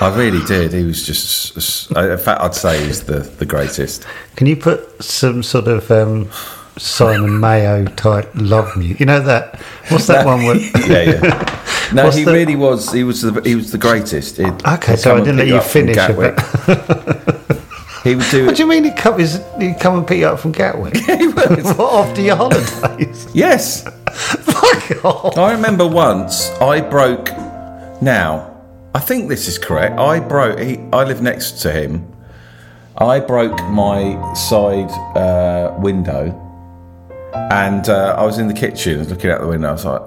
I 0.00 0.12
really 0.16 0.44
did. 0.46 0.72
He 0.72 0.82
was 0.82 1.06
just, 1.06 1.90
in 1.92 2.18
fact, 2.18 2.40
I'd 2.40 2.54
say 2.56 2.84
he's 2.84 3.04
the, 3.04 3.20
the 3.20 3.46
greatest. 3.46 4.04
Can 4.34 4.48
you 4.48 4.56
put 4.56 5.00
some 5.02 5.44
sort 5.44 5.68
of 5.68 5.88
um, 5.92 6.28
Simon 6.76 7.38
Mayo 7.38 7.84
type 7.84 8.28
love 8.34 8.76
music? 8.76 8.98
You 8.98 9.06
know 9.06 9.20
that? 9.20 9.60
What's 9.90 10.08
that 10.08 10.26
one? 10.26 10.42
Where, 10.42 10.56
Yeah, 10.88 11.02
yeah. 11.22 11.61
No, 11.94 12.04
What's 12.04 12.16
he 12.16 12.24
the- 12.24 12.32
really 12.32 12.56
was. 12.56 12.92
He 12.92 13.04
was 13.04 13.20
the 13.22 13.40
he 13.42 13.54
was 13.54 13.70
the 13.72 13.78
greatest. 13.78 14.36
He'd- 14.38 14.50
Okay, 14.66 14.96
so 14.96 15.16
I 15.16 15.20
didn't 15.20 15.36
let 15.38 15.48
you 15.48 15.60
finish. 15.60 15.96
He 18.04 18.16
would 18.16 18.24
do 18.30 18.46
what 18.46 18.52
it. 18.52 18.56
do 18.56 18.62
you 18.62 18.68
mean 18.68 18.84
he 18.84 18.90
come, 18.90 19.20
is, 19.20 19.40
he 19.60 19.74
come 19.74 19.98
and 19.98 20.06
pick 20.06 20.18
you 20.18 20.26
up 20.26 20.40
from 20.40 20.52
Gatwick? 20.52 20.94
what, 21.06 21.92
after 22.08 22.20
your 22.20 22.36
holidays? 22.36 23.28
Yes, 23.32 23.84
Fuck 24.12 25.04
off. 25.04 25.38
I 25.38 25.52
remember 25.52 25.86
once 25.86 26.50
I 26.60 26.80
broke. 26.80 27.30
Now, 28.02 28.60
I 28.94 28.98
think 28.98 29.28
this 29.28 29.46
is 29.48 29.56
correct. 29.58 29.98
I 29.98 30.18
broke. 30.18 30.58
He, 30.58 30.78
I 30.92 31.04
live 31.04 31.22
next 31.22 31.62
to 31.62 31.70
him. 31.72 32.08
I 32.98 33.20
broke 33.20 33.56
my 33.70 34.32
side 34.34 34.90
uh, 35.16 35.74
window, 35.78 36.34
and 37.52 37.88
uh, 37.88 38.16
I 38.18 38.24
was 38.24 38.38
in 38.38 38.48
the 38.48 38.54
kitchen, 38.54 39.02
looking 39.08 39.30
out 39.30 39.40
the 39.40 39.46
window. 39.48 39.68
I 39.68 39.72
was 39.72 39.84
like, 39.84 40.02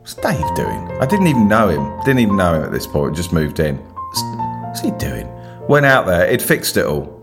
"What's 0.00 0.14
Dave 0.14 0.54
doing?" 0.54 0.90
I 1.00 1.06
didn't 1.06 1.28
even 1.28 1.48
know 1.48 1.68
him. 1.68 1.98
Didn't 2.04 2.20
even 2.20 2.36
know 2.36 2.54
him 2.54 2.62
at 2.62 2.72
this 2.72 2.86
point. 2.86 3.16
Just 3.16 3.32
moved 3.32 3.60
in. 3.60 3.76
What's, 3.76 4.22
what's 4.66 4.80
he 4.80 4.90
doing? 4.92 5.28
Went 5.68 5.86
out 5.86 6.06
there. 6.06 6.26
It 6.26 6.42
fixed 6.42 6.76
it 6.76 6.86
all. 6.86 7.20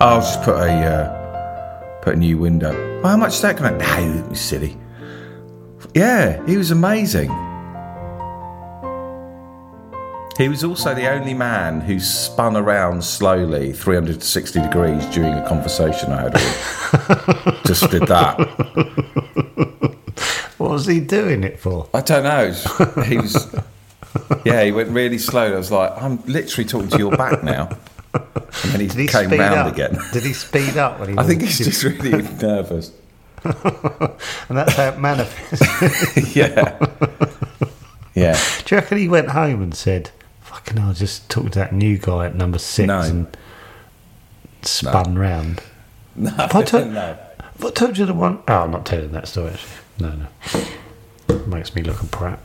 I'll 0.00 0.20
just 0.20 0.42
put 0.42 0.56
a 0.56 0.70
uh, 0.70 2.00
put 2.02 2.14
a 2.14 2.18
new 2.18 2.38
window. 2.38 2.72
Well, 3.02 3.12
how 3.12 3.16
much 3.16 3.34
is 3.34 3.42
that 3.42 3.56
going? 3.56 3.78
to 3.78 3.86
No, 3.86 4.28
you 4.28 4.34
silly. 4.34 4.76
Yeah, 5.94 6.44
he 6.46 6.56
was 6.56 6.70
amazing. 6.70 7.30
He 10.36 10.48
was 10.48 10.64
also 10.64 10.94
the 10.94 11.08
only 11.08 11.32
man 11.32 11.80
who 11.80 12.00
spun 12.00 12.56
around 12.56 13.04
slowly 13.04 13.72
360 13.72 14.60
degrees 14.60 15.06
during 15.06 15.32
a 15.34 15.46
conversation 15.48 16.10
I 16.10 16.22
had 16.22 16.32
with 16.32 17.46
him. 17.46 17.56
Just 17.66 17.88
did 17.90 18.02
that. 18.08 19.70
Was 20.74 20.86
he 20.86 21.00
doing 21.00 21.44
it 21.44 21.58
for? 21.60 21.88
I 21.94 22.00
don't 22.00 22.24
know. 22.24 22.52
He 23.04 23.16
was. 23.16 23.54
Yeah, 24.44 24.62
he 24.64 24.72
went 24.72 24.90
really 24.90 25.18
slow. 25.18 25.52
I 25.54 25.56
was 25.56 25.70
like, 25.70 25.90
I'm 26.00 26.22
literally 26.26 26.68
talking 26.68 26.88
to 26.90 26.98
your 26.98 27.16
back 27.16 27.42
now. 27.42 27.68
And 28.12 28.72
then 28.72 28.80
he, 28.80 28.88
he 28.88 29.06
came 29.08 29.30
round 29.30 29.54
up? 29.54 29.72
again. 29.72 29.98
Did 30.12 30.22
he 30.22 30.32
speed 30.32 30.76
up 30.76 31.00
when 31.00 31.10
he? 31.10 31.14
I 31.18 31.22
think 31.24 31.42
he's 31.42 31.58
just 31.58 31.82
really 31.82 32.22
nervous. 32.22 32.92
and 33.44 34.56
that's 34.58 34.74
how 34.74 34.88
it 34.90 34.98
manifests. 34.98 36.36
Yeah. 36.36 36.78
Yeah. 38.14 38.38
Do 38.64 38.74
you 38.74 38.80
reckon 38.80 38.98
he 38.98 39.08
went 39.08 39.30
home 39.30 39.60
and 39.62 39.74
said, 39.74 40.10
"Fucking, 40.42 40.76
hell, 40.76 40.90
I 40.90 40.92
just 40.92 41.28
talked 41.28 41.52
to 41.54 41.58
that 41.58 41.72
new 41.72 41.98
guy 41.98 42.26
at 42.26 42.34
number 42.36 42.58
six 42.58 42.86
No. 42.86 43.00
and 43.00 43.36
spun 44.62 45.18
round." 45.18 45.60
No, 46.14 46.30
Have 46.30 46.54
I 46.54 46.62
told- 46.62 46.90
no. 46.92 47.18
I 47.64 47.70
told 47.70 47.98
you 47.98 48.06
the 48.06 48.14
one? 48.14 48.40
Oh, 48.48 48.54
I'm 48.60 48.70
not 48.70 48.86
telling 48.86 49.12
that 49.12 49.26
story. 49.28 49.50
Actually, 49.50 49.70
no, 49.98 50.12
no. 50.12 51.36
Makes 51.46 51.74
me 51.74 51.82
look 51.82 52.02
a 52.02 52.06
prat. 52.06 52.38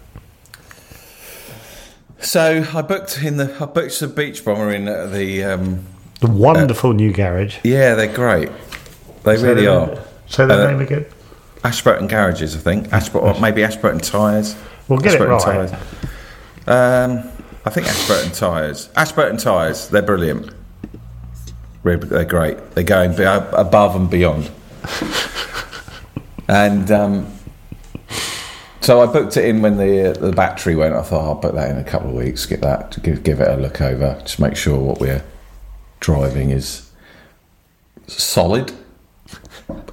So 2.22 2.66
I 2.74 2.82
booked 2.82 3.22
in 3.24 3.38
the 3.38 3.56
I 3.62 3.66
booked 3.66 4.00
the 4.00 4.08
beach 4.08 4.44
bomber 4.44 4.72
in 4.72 4.86
the 4.86 5.44
um, 5.44 5.86
The 6.20 6.28
wonderful 6.28 6.94
new 6.94 7.14
garage. 7.14 7.58
yeah 7.64 7.96
they're 7.96 8.14
great 8.14 8.50
they 9.24 9.38
Say 9.38 9.44
really 9.44 9.68
are 9.68 9.88
name- 9.88 9.98
Say 10.28 10.46
the 10.46 10.54
Uh, 10.68 10.72
name 10.72 10.82
again. 10.82 11.06
Ashburton 11.64 12.08
garages 12.08 12.56
I 12.56 12.60
think 12.60 12.92
Ashburton 12.94 13.42
maybe 13.42 13.64
Ashburton 13.64 14.00
tyres 14.00 14.56
We'll 14.88 15.00
get 15.00 15.14
it 15.16 15.24
right. 15.24 15.42
Tyres. 15.42 15.72
um, 16.68 17.24
I 17.66 17.70
think 17.70 17.88
Ashburton 17.88 18.32
tyres 18.34 18.90
Ashburton 18.98 19.38
tyres 19.38 19.88
they're 19.90 20.02
brilliant 20.02 20.52
they're 21.84 22.26
great 22.26 22.72
they're 22.72 22.84
going 22.84 23.14
above 23.18 23.96
and 23.96 24.10
beyond 24.10 24.52
and 26.50 26.92
um, 26.92 27.28
so 28.82 29.02
I 29.02 29.06
booked 29.06 29.38
it 29.38 29.46
in 29.46 29.62
when 29.62 29.78
the 29.78 30.18
the 30.20 30.32
battery 30.32 30.76
went. 30.76 30.96
I 30.96 31.02
thought 31.02 31.26
I'll 31.26 31.36
book 31.36 31.56
that 31.56 31.70
in 31.70 31.78
a 31.78 31.84
couple 31.84 32.10
of 32.10 32.16
weeks. 32.16 32.46
Get 32.46 32.62
that 32.62 32.92
to 32.94 33.00
give, 33.00 33.24
give 33.24 33.40
it 33.40 33.48
a 33.48 33.58
look 33.58 33.82
over. 33.82 34.18
Just 34.22 34.40
make 34.40 34.56
sure 34.56 34.80
what 34.80 35.00
we're 35.00 35.24
driving 36.00 36.50
is 36.50 36.90
solid 38.08 38.72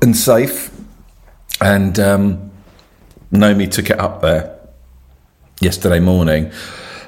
and 0.02 0.16
safe. 0.16 0.72
And 1.60 1.98
um, 1.98 2.50
Naomi 3.30 3.66
took 3.66 3.90
it 3.90 3.98
up 3.98 4.22
there 4.22 4.58
yesterday 5.60 6.00
morning, 6.00 6.52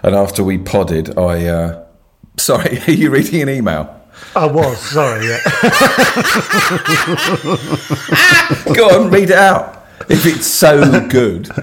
and 0.03 0.15
after 0.15 0.43
we 0.43 0.59
podded, 0.59 1.17
I 1.19 1.47
uh, 1.47 1.85
sorry, 2.39 2.81
are 2.87 2.93
you 2.93 3.11
reading 3.11 3.43
an 3.43 3.49
email? 3.49 3.95
I 4.35 4.47
was 4.47 4.79
sorry. 4.79 5.27
Yeah. 5.27 5.39
Go 8.75 9.01
on, 9.01 9.11
read 9.11 9.31
it 9.31 9.37
out. 9.37 9.78
If 10.09 10.25
it's 10.27 10.47
so 10.47 10.81
good, 11.09 11.51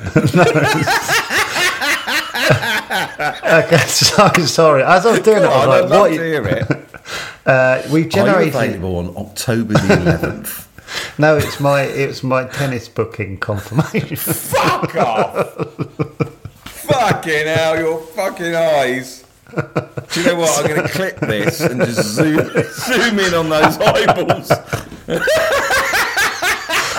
okay, 3.45 3.77
so, 3.87 4.27
sorry. 4.45 4.83
As 4.83 5.05
I 5.05 5.11
was 5.11 5.19
doing 5.21 5.43
it, 5.43 5.45
I 5.45 5.65
was 5.65 5.67
like, 5.67 5.89
"What?" 5.89 6.07
to 6.09 6.13
you- 6.15 6.21
hear 6.21 6.47
it. 6.47 6.67
Uh, 7.45 7.79
we've 7.91 7.93
Are 7.93 7.99
you 7.99 8.05
generated. 8.09 8.55
available 8.55 8.95
on 8.97 9.15
October 9.17 9.73
the 9.73 9.79
11th? 9.79 10.67
No, 11.19 11.37
it's 11.37 11.59
my 11.59 11.81
it's 11.83 12.23
my 12.23 12.45
tennis 12.45 12.87
booking 12.89 13.37
confirmation. 13.37 14.15
Fuck 14.15 14.95
off! 14.95 15.45
fucking 16.65 17.45
hell, 17.47 17.77
your 17.79 17.99
fucking 17.99 18.55
eyes. 18.55 19.23
Do 19.53 19.61
you 20.19 20.25
know 20.25 20.35
what? 20.37 20.57
I'm 20.59 20.67
going 20.67 20.81
to 20.81 20.87
clip 20.91 21.19
this 21.19 21.59
and 21.61 21.81
just 21.81 22.01
zoom, 22.15 22.39
zoom 22.71 23.19
in 23.19 23.33
on 23.35 23.49
those 23.49 23.77
eyeballs. 23.77 24.49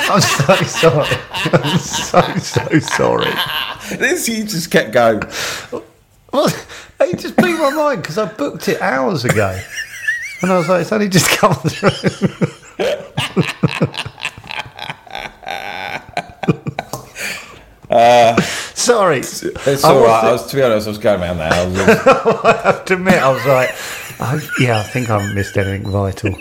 I'm 0.09 0.21
so 0.21 0.55
sorry. 0.65 1.17
I'm 1.53 1.79
so 1.79 2.23
so 2.39 2.79
sorry. 2.79 3.33
This 3.99 4.29
you 4.29 4.45
just 4.45 4.71
kept 4.71 4.93
going. 4.93 5.23
Well, 6.33 6.49
it 7.01 7.19
just 7.19 7.37
blew 7.37 7.57
my 7.59 7.71
mind 7.71 8.03
because 8.03 8.19
I 8.19 8.27
booked 8.27 8.69
it 8.69 8.81
hours 8.81 9.25
ago, 9.25 9.59
and 10.43 10.53
I 10.53 10.59
was 10.59 10.69
like, 10.69 10.83
it's 10.83 10.93
only 10.93 11.09
just 11.09 11.29
come 11.31 11.55
through. 11.55 11.91
Sorry, 18.75 19.19
It's 19.19 19.85
I 19.85 19.91
all 19.91 20.05
right. 20.05 20.25
I 20.25 20.33
was, 20.33 20.47
to 20.47 20.57
be 20.57 20.63
honest, 20.63 20.87
I 20.87 20.91
was 20.91 20.99
going 20.99 21.21
around 21.21 21.39
the 21.39 21.45
houses. 21.49 21.81
I 22.45 22.61
have 22.65 22.85
to 22.87 22.95
admit, 22.95 23.15
I 23.15 23.31
was 23.33 23.45
like, 23.47 23.71
I, 24.21 24.41
yeah, 24.61 24.79
I 24.79 24.83
think 24.83 25.11
I 25.11 25.19
haven't 25.19 25.35
missed 25.35 25.57
anything 25.57 25.91
vital. 25.91 26.33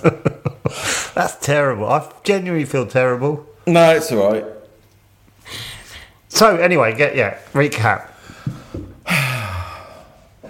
That's 1.14 1.36
terrible. 1.44 1.88
I 1.88 2.10
genuinely 2.24 2.64
feel 2.66 2.86
terrible. 2.86 3.46
no, 3.66 3.90
it's 3.94 4.10
all 4.12 4.32
right. 4.32 4.44
So 6.28 6.56
anyway, 6.56 6.94
get 6.96 7.16
yeah. 7.16 7.38
Recap. 7.52 8.10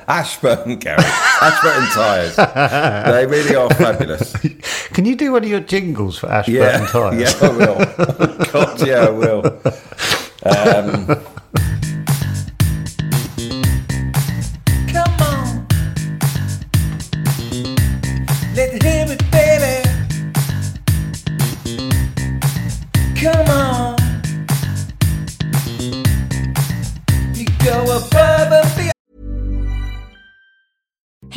Ashburton 0.09 0.78
Garage, 0.78 1.05
Ashburton 1.05 1.88
tyres. 1.90 2.37
They 2.37 3.26
really 3.26 3.55
are 3.55 3.69
fabulous. 3.75 4.35
Can 4.95 5.05
you 5.05 5.14
do 5.14 5.33
one 5.33 5.45
of 5.45 5.50
your 5.50 5.61
jingles 5.61 6.19
for 6.19 6.28
Ashburton 6.31 6.62
Yeah, 6.62 6.87
Tyres? 6.87 7.21
yeah, 7.21 7.49
I 7.49 7.50
will. 7.57 8.45
God, 8.52 8.87
yeah, 8.87 9.05
I 9.05 9.11
will. 9.11 9.43
Come 10.43 11.11
um, 11.11 11.25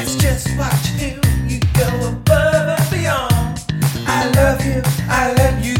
That's 0.00 0.14
just 0.14 0.56
what 0.56 0.92
you. 0.98 1.20
You 1.46 1.60
go 1.74 2.08
above 2.08 2.80
and 2.80 2.90
beyond. 2.90 3.66
I 4.06 4.32
love 4.34 4.64
you. 4.64 4.80
I 5.10 5.34
love 5.34 5.62
you. 5.62 5.79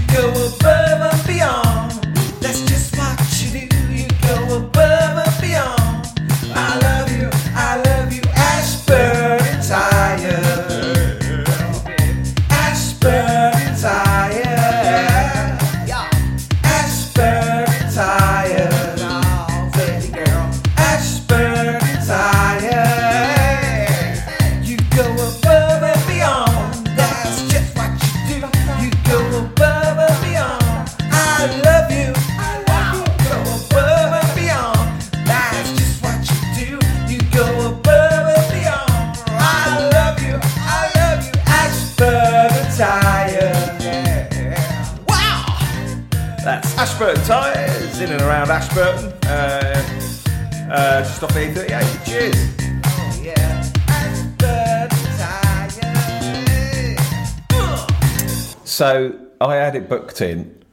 Booked 59.91 60.23
in, 60.23 60.65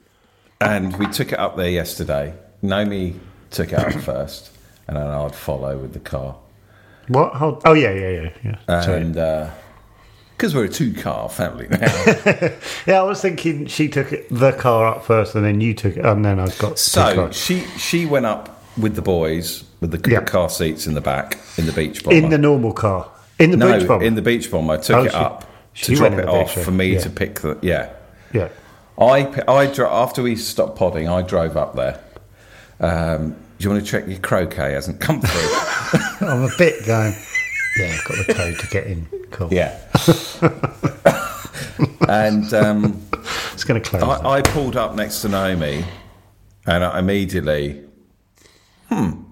and 0.62 0.96
we 0.98 1.08
took 1.08 1.34
it 1.34 1.40
up 1.40 1.58
there 1.58 1.70
yesterday. 1.70 2.34
Naomi 2.62 3.20
took 3.52 3.74
it 3.74 3.80
up 3.80 3.92
first, 4.02 4.52
and 4.88 4.96
then 4.96 5.08
I'd 5.08 5.36
follow 5.36 5.78
with 5.78 5.91
the 5.94 6.00
car. 6.00 6.38
What? 7.10 7.34
Hold, 7.34 7.62
oh 7.65 7.74
yeah, 7.74 7.91
yeah, 7.94 8.10
yeah, 8.44 8.58
yeah. 8.70 8.89
And 8.89 9.18
uh, 9.18 9.50
because 10.36 10.54
we're 10.54 10.65
a 10.65 10.70
two-car 10.70 11.30
family 11.30 11.68
now, 11.70 11.80
Yeah, 12.86 13.00
I 13.00 13.04
was 13.04 13.22
thinking 13.22 13.65
she 13.65 13.88
took 13.89 14.12
it, 14.13 14.28
the 14.30 14.52
car 14.52 14.86
up 14.86 15.04
first, 15.06 15.34
and 15.36 15.44
then 15.44 15.60
you 15.62 15.74
took 15.74 15.98
it, 15.98 16.06
and 16.06 16.24
then 16.24 16.39
I 16.39 16.48
got 16.60 16.78
so 16.80 17.32
she 17.32 17.62
she 17.78 18.06
went 18.06 18.26
up 18.26 18.62
with 18.78 18.96
the 18.96 19.02
boys 19.02 19.63
with 19.82 19.91
the 19.91 20.12
Yeah. 20.12 20.22
car 20.22 20.50
seats 20.50 20.86
in 20.86 20.94
the 20.94 21.02
back 21.02 21.39
in 21.58 21.65
the 21.65 21.72
beach 21.72 22.04
bomber. 22.04 22.15
in 22.18 22.30
the 22.30 22.38
normal 22.38 22.74
car, 22.74 23.10
in 23.39 23.50
the 23.52 23.58
no, 23.58 23.78
beach 23.80 23.88
bomber. 23.88 24.06
in 24.06 24.13
the 24.15 24.22
beach 24.22 24.52
bomber. 24.52 24.74
I 24.74 24.78
took 24.78 24.96
Oh, 24.98 25.04
it 25.06 25.12
she- 25.12 25.18
up 25.18 25.50
she 25.74 25.86
to 25.86 25.96
drop 25.96 26.13
it 26.13 26.28
off 26.28 26.54
for 26.54 26.72
me 26.72 26.94
yeah. 26.94 27.00
to 27.00 27.10
pick 27.10 27.39
the 27.39 27.58
yeah. 27.62 27.89
yeah. 28.34 28.50
I 29.00 29.44
I 29.48 29.68
dro- 29.68 29.92
after 29.92 30.24
we 30.24 30.36
stopped 30.36 30.78
podding, 30.78 31.08
I 31.08 31.22
drove 31.22 31.56
up 31.56 31.76
there. 31.76 32.00
Um, 32.80 33.36
do 33.58 33.64
you 33.64 33.70
want 33.72 33.84
to 33.84 33.92
check 33.92 34.08
your 34.08 34.20
croquet 34.20 34.74
hasn't 34.74 35.00
come 35.00 35.22
through? 35.22 36.28
I'm 36.28 36.44
a 36.44 36.50
bit 36.58 36.86
going. 36.86 37.16
Yeah, 37.80 37.96
I've 37.96 38.04
got 38.06 38.28
the 38.28 38.34
code 38.34 38.60
to 38.60 38.68
get 38.68 38.88
in. 38.88 39.06
Cool. 39.32 39.54
yeah. 39.54 39.80
and 42.08 42.54
um, 42.54 43.08
it's 43.54 43.64
going 43.64 43.82
to 43.82 43.90
close. 43.90 44.04
I, 44.04 44.30
I 44.30 44.42
pulled 44.42 44.76
up 44.76 44.96
next 44.96 45.22
to 45.22 45.30
Naomi, 45.30 45.86
and 46.66 46.84
I 46.84 47.00
immediately, 47.00 47.84
hmm, 48.90 49.24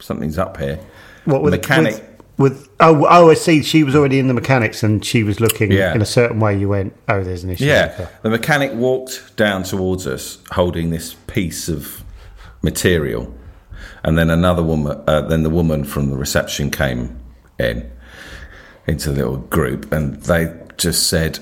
something's 0.00 0.38
up 0.38 0.56
here. 0.56 0.80
what 1.24 1.42
with 1.42 1.52
mechanic? 1.54 1.94
With, 1.94 2.13
with 2.36 2.68
oh 2.80 3.06
oh, 3.08 3.30
I 3.30 3.34
see. 3.34 3.62
She 3.62 3.84
was 3.84 3.94
already 3.94 4.18
in 4.18 4.28
the 4.28 4.34
mechanics, 4.34 4.82
and 4.82 5.04
she 5.04 5.22
was 5.22 5.40
looking 5.40 5.70
Yeah. 5.72 5.94
in 5.94 6.02
a 6.02 6.06
certain 6.06 6.40
way. 6.40 6.58
You 6.58 6.68
went, 6.68 6.94
oh, 7.08 7.22
there's 7.22 7.44
an 7.44 7.50
issue. 7.50 7.64
Yeah, 7.64 8.08
the 8.22 8.30
mechanic 8.30 8.72
walked 8.72 9.36
down 9.36 9.62
towards 9.62 10.06
us, 10.06 10.38
holding 10.52 10.90
this 10.90 11.14
piece 11.26 11.68
of 11.68 12.02
material, 12.62 13.32
and 14.02 14.18
then 14.18 14.30
another 14.30 14.62
woman. 14.62 15.00
Uh, 15.06 15.20
then 15.22 15.42
the 15.42 15.50
woman 15.50 15.84
from 15.84 16.10
the 16.10 16.16
reception 16.16 16.70
came 16.70 17.18
in 17.58 17.90
into 18.86 19.10
the 19.10 19.16
little 19.16 19.36
group, 19.38 19.92
and 19.92 20.16
they 20.22 20.52
just 20.76 21.06
said, 21.08 21.38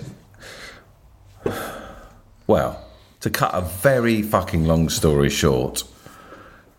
"Well, 2.46 2.84
to 3.20 3.30
cut 3.30 3.54
a 3.54 3.62
very 3.62 4.22
fucking 4.22 4.66
long 4.66 4.88
story 4.88 5.30
short, 5.30 5.84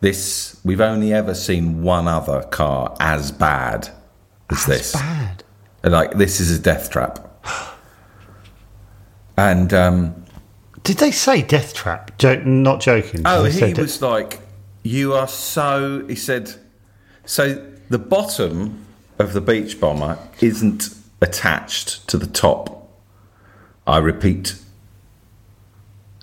this 0.01 0.59
we've 0.63 0.81
only 0.81 1.13
ever 1.13 1.33
seen 1.33 1.81
one 1.81 2.07
other 2.07 2.43
car 2.43 2.95
as 2.99 3.31
bad 3.31 3.89
as 4.49 4.65
this. 4.65 4.93
Bad. 4.93 5.43
Like 5.83 6.13
this 6.17 6.39
is 6.39 6.57
a 6.57 6.61
death 6.61 6.89
trap." 6.89 7.19
And 9.37 9.73
um, 9.73 10.23
Did 10.83 10.97
they 10.97 11.11
say 11.11 11.41
death 11.41 11.73
trap? 11.73 12.17
Jo- 12.17 12.41
not 12.43 12.81
joking. 12.81 13.21
Oh, 13.25 13.43
he 13.45 13.73
de- 13.73 13.81
was 13.81 14.01
like, 14.01 14.39
"You 14.83 15.13
are 15.13 15.27
so." 15.27 16.05
He 16.07 16.15
said, 16.15 16.53
"So 17.25 17.65
the 17.89 17.97
bottom 17.99 18.85
of 19.19 19.33
the 19.33 19.41
beach 19.41 19.79
bomber 19.79 20.19
isn't 20.39 20.89
attached 21.21 22.07
to 22.09 22.17
the 22.17 22.27
top." 22.27 22.87
I 23.85 23.97
repeat, 23.97 24.55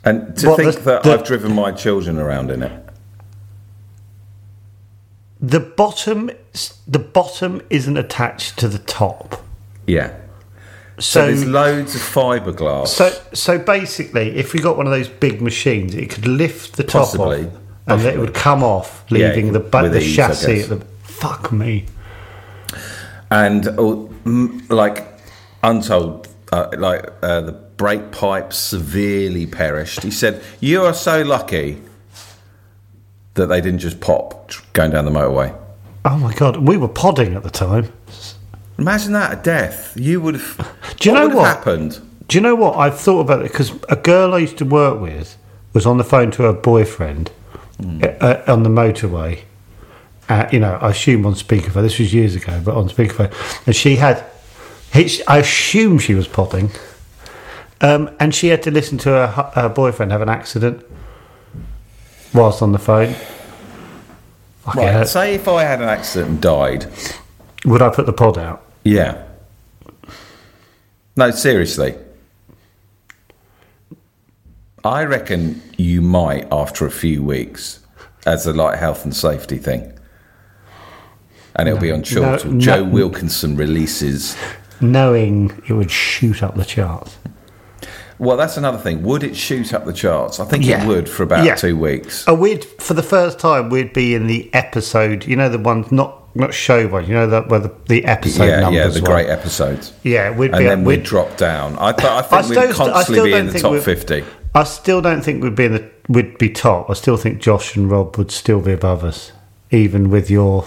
and 0.05 0.35
to 0.39 0.49
What, 0.51 0.57
think 0.57 0.75
the- 0.77 0.81
that 0.83 1.03
the- 1.03 1.13
I've 1.13 1.25
driven 1.25 1.53
my 1.55 1.73
children 1.73 2.19
around 2.19 2.51
in 2.51 2.63
it. 2.63 2.90
The 5.41 5.61
bottom. 5.61 6.31
The 6.87 6.99
bottom 6.99 7.63
isn't 7.71 7.97
attached 7.97 8.59
to 8.59 8.69
the 8.69 8.79
top. 8.79 9.43
Yeah. 9.87 10.15
So, 10.99 11.21
So 11.23 11.27
there's 11.27 11.47
loads 11.47 11.95
of 11.95 12.01
fiberglass. 12.03 12.89
So, 12.89 13.11
so 13.33 13.59
basically, 13.59 14.37
if 14.37 14.53
we 14.53 14.61
got 14.61 14.77
one 14.77 14.87
of 14.87 14.93
those 14.93 15.09
big 15.09 15.41
machines, 15.41 15.95
it 15.95 16.11
could 16.11 16.27
lift 16.27 16.77
the 16.77 16.85
top 16.85 17.03
Possibly. 17.05 17.47
off, 17.47 17.53
and 17.87 18.03
it 18.03 18.19
would 18.19 18.35
come 18.35 18.63
off, 18.63 19.05
Yeah, 19.09 19.29
leaving 19.29 19.53
the 19.53 19.61
ba- 19.61 19.83
with 19.83 19.93
the 19.93 20.01
ease, 20.01 20.15
chassis 20.17 20.61
at 20.63 20.69
the. 20.69 20.85
Fuck 21.03 21.53
me. 21.53 21.87
and 23.31 23.65
mm, 23.65 24.71
like 24.71 25.07
untold, 25.63 26.29
uh, 26.53 26.69
like 26.79 27.07
uh, 27.23 27.41
the 27.43 27.53
brake 27.53 28.11
pipes 28.13 28.57
severely 28.57 29.47
perished. 29.47 30.03
He 30.03 30.11
said, 30.11 30.43
"You 30.61 30.83
are 30.85 30.95
so 30.95 31.23
lucky 31.23 31.81
that 33.35 33.47
they 33.47 33.61
didn't 33.61 33.81
just 33.81 34.01
pop 34.01 34.51
going 34.73 34.91
down 34.93 35.05
the 35.05 35.11
motorway." 35.11 35.55
Oh 36.05 36.17
my 36.19 36.33
god, 36.35 36.57
we 36.57 36.77
were 36.77 36.89
podding 36.89 37.35
at 37.35 37.43
the 37.43 37.51
time. 37.51 37.93
Imagine 38.79 39.13
that 39.13 39.39
a 39.39 39.43
death. 39.43 39.93
You 39.97 40.21
would 40.23 40.35
have. 40.37 40.77
Do 40.99 41.11
you 41.11 41.15
know 41.15 41.29
what? 41.29 41.47
happened? 41.57 42.01
Do 42.29 42.39
you 42.39 42.43
know 42.43 42.55
what 42.55 42.77
I've 42.79 42.99
thought 42.99 43.21
about 43.21 43.41
it? 43.41 43.51
Because 43.51 43.73
a 43.89 43.97
girl 43.97 44.35
I 44.35 44.39
used 44.39 44.57
to 44.59 44.65
work 44.65 45.01
with 45.01 45.37
was 45.73 45.85
on 45.85 45.99
the 45.99 46.05
phone 46.05 46.31
to 46.33 46.45
her 46.45 46.53
boyfriend 46.53 47.31
uh, 47.81 48.43
on 48.47 48.63
the 48.63 48.71
motorway. 48.71 49.41
Uh, 50.29 50.49
you 50.53 50.61
know, 50.61 50.75
I 50.81 50.91
assume 50.91 51.27
on 51.27 51.35
speakerphone. 51.35 51.83
This 51.83 51.99
was 51.99 52.15
years 52.15 52.37
ago, 52.37 52.61
but 52.65 52.77
on 52.77 52.89
speakerphone, 52.89 53.33
and 53.67 53.75
she 53.75 53.97
had. 53.97 54.25
he- 54.93 55.23
I 55.27 55.39
assume 55.39 55.99
she 55.99 56.15
was 56.15 56.29
podding, 56.29 56.71
um, 57.81 58.11
and 58.21 58.33
she 58.35 58.49
had 58.49 58.63
to 58.63 58.71
listen 58.71 58.97
to 58.99 59.09
her, 59.11 59.27
her 59.55 59.69
boyfriend 59.69 60.13
have 60.13 60.23
an 60.23 60.29
accident 60.29 60.87
whilst 62.35 62.63
on 62.63 62.73
the 62.73 62.79
phone. 62.79 63.15
Right. 64.67 64.93
hell. 64.93 65.07
Say 65.07 65.35
if 65.35 65.49
I 65.49 65.65
had 65.65 65.81
an 65.81 65.89
accident 65.89 66.31
and 66.31 66.41
died. 66.43 66.87
Would 67.65 67.83
I 67.83 67.91
put 67.91 68.07
the 68.07 68.13
pod 68.13 68.39
out? 68.39 68.65
Yeah. 68.85 69.25
No, 71.17 71.31
seriously. 71.31 71.97
I 74.85 75.05
reckon 75.05 75.61
you 75.77 76.01
might 76.01 76.47
after 76.51 76.87
a 76.87 76.91
few 76.91 77.23
weeks, 77.23 77.81
as 78.25 78.47
a 78.47 78.53
like 78.53 78.79
health 78.79 79.05
and 79.05 79.15
safety 79.15 79.59
thing, 79.59 79.93
and 81.57 81.69
it'll 81.69 81.81
be 81.81 81.93
on 81.93 82.03
Chortle. 82.03 82.53
no, 82.53 82.61
Joe 82.61 82.85
no. 82.85 82.91
Wilkinson 82.91 83.57
releases. 83.57 84.37
Knowing 84.81 85.51
it 85.69 85.75
would 85.75 85.91
shoot 85.91 86.43
up 86.43 86.55
the 86.55 86.65
charts. 86.65 87.19
Well, 88.21 88.37
that's 88.37 88.57
another 88.59 88.79
thing. 88.79 89.03
Would 89.03 89.25
it 89.25 89.35
shoot 89.35 89.73
up 89.75 89.87
the 89.87 89.93
charts? 89.95 90.39
I 90.39 90.45
think 90.45 90.65
Yeah. 90.65 90.85
it 90.85 90.87
would 90.87 91.09
for 91.09 91.23
about 91.23 91.45
Yeah. 91.45 91.55
two 91.57 91.77
weeks. 91.77 92.23
Oh, 92.29 92.35
we'd 92.35 92.65
for 92.79 92.95
the 92.95 93.03
first 93.03 93.39
time 93.39 93.71
we'd 93.71 93.93
be 93.95 94.15
in 94.15 94.27
the 94.29 94.51
episode. 94.53 95.27
You 95.27 95.37
know 95.37 95.49
the 95.49 95.59
ones 95.59 95.91
not 95.91 96.19
not 96.37 96.55
show 96.55 96.87
one. 96.87 97.07
You 97.07 97.15
know 97.15 97.27
that 97.27 97.49
where 97.49 97.59
the, 97.59 97.73
the 97.89 98.05
episode 98.05 98.45
yeah, 98.45 98.61
numbers. 98.61 98.77
yeah, 98.79 98.89
the 98.89 99.01
were. 99.01 99.07
great 99.07 99.29
episodes. 99.29 99.93
Yeah, 100.05 100.31
we'd 100.31 100.53
be, 100.53 100.59
and 100.59 100.67
then 100.67 100.85
we'd 100.85 100.99
we'd 100.99 101.03
drop 101.07 101.37
down. 101.37 101.77
I, 101.81 101.91
th- 101.93 102.07
I 102.09 102.19
I 102.19 102.23
think 102.23 102.45
still- 102.45 102.61
we'd 102.61 102.71
I 102.71 102.73
constantly 102.75 103.31
be 103.33 103.37
in 103.37 103.47
the 103.49 103.59
top 103.59 103.83
fifty. 103.83 104.23
I 104.55 104.65
still 104.65 105.01
don't 105.01 105.23
think 105.23 105.43
we'd 105.43 105.57
be 105.57 105.65
in 105.65 105.73
the 105.73 105.85
we'd 106.09 106.37
be 106.39 106.51
top. 106.51 106.91
I 106.91 106.93
still 106.93 107.17
think 107.17 107.41
Josh 107.41 107.75
and 107.75 107.91
Rob 107.91 108.17
would 108.19 108.31
still 108.31 108.61
be 108.61 108.73
above 108.73 109.03
us, 109.03 109.33
even 109.71 110.11
with 110.11 110.31
your 110.31 110.67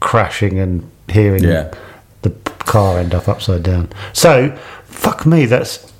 crashing 0.00 0.58
and 0.58 0.90
hearing 1.08 1.44
Yeah. 1.44 1.70
the 2.22 2.30
car 2.60 2.98
end 2.98 3.14
up 3.14 3.28
upside 3.28 3.62
down. 3.62 3.90
So, 4.12 4.56
fuck 4.86 5.24
me, 5.26 5.46
that's 5.46 5.92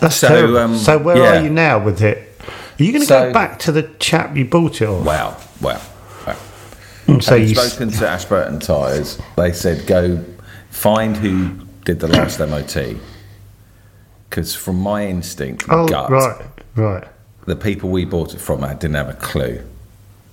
that's 0.00 0.16
So, 0.16 0.28
terrible. 0.28 0.58
um, 0.58 0.76
so 0.76 0.98
where 0.98 1.16
yeah. 1.16 1.40
are 1.40 1.42
you 1.42 1.50
now 1.50 1.78
with 1.82 2.02
it? 2.02 2.18
Are 2.78 2.82
you 2.82 2.92
going 2.92 3.02
to 3.02 3.06
So- 3.06 3.26
go 3.28 3.32
back 3.32 3.58
to 3.60 3.72
the 3.72 3.82
chap 3.98 4.36
you 4.36 4.44
bought 4.44 4.80
it 4.82 4.88
off? 4.88 5.04
Wow, 5.04 5.36
wow, 5.60 5.80
wow. 6.26 7.20
so 7.20 7.34
you 7.34 7.56
s- 7.58 7.72
spoken 7.72 7.90
to 7.92 8.08
Ashburton 8.08 8.60
Tyres, 8.60 9.18
they 9.36 9.52
said 9.52 9.86
go 9.86 10.22
find 10.70 11.16
who 11.16 11.50
did 11.84 12.00
the 12.00 12.08
last 12.08 12.38
MOT. 12.40 12.96
Because 14.28 14.54
from 14.54 14.76
my 14.80 15.06
instinct, 15.06 15.64
oh 15.70 15.86
gut, 15.88 16.10
right, 16.10 16.42
right, 16.74 17.04
the 17.46 17.56
people 17.56 17.88
we 17.90 18.04
bought 18.04 18.34
it 18.34 18.40
from 18.40 18.62
I 18.64 18.74
didn't 18.74 18.96
have 18.96 19.08
a 19.08 19.14
clue. 19.14 19.62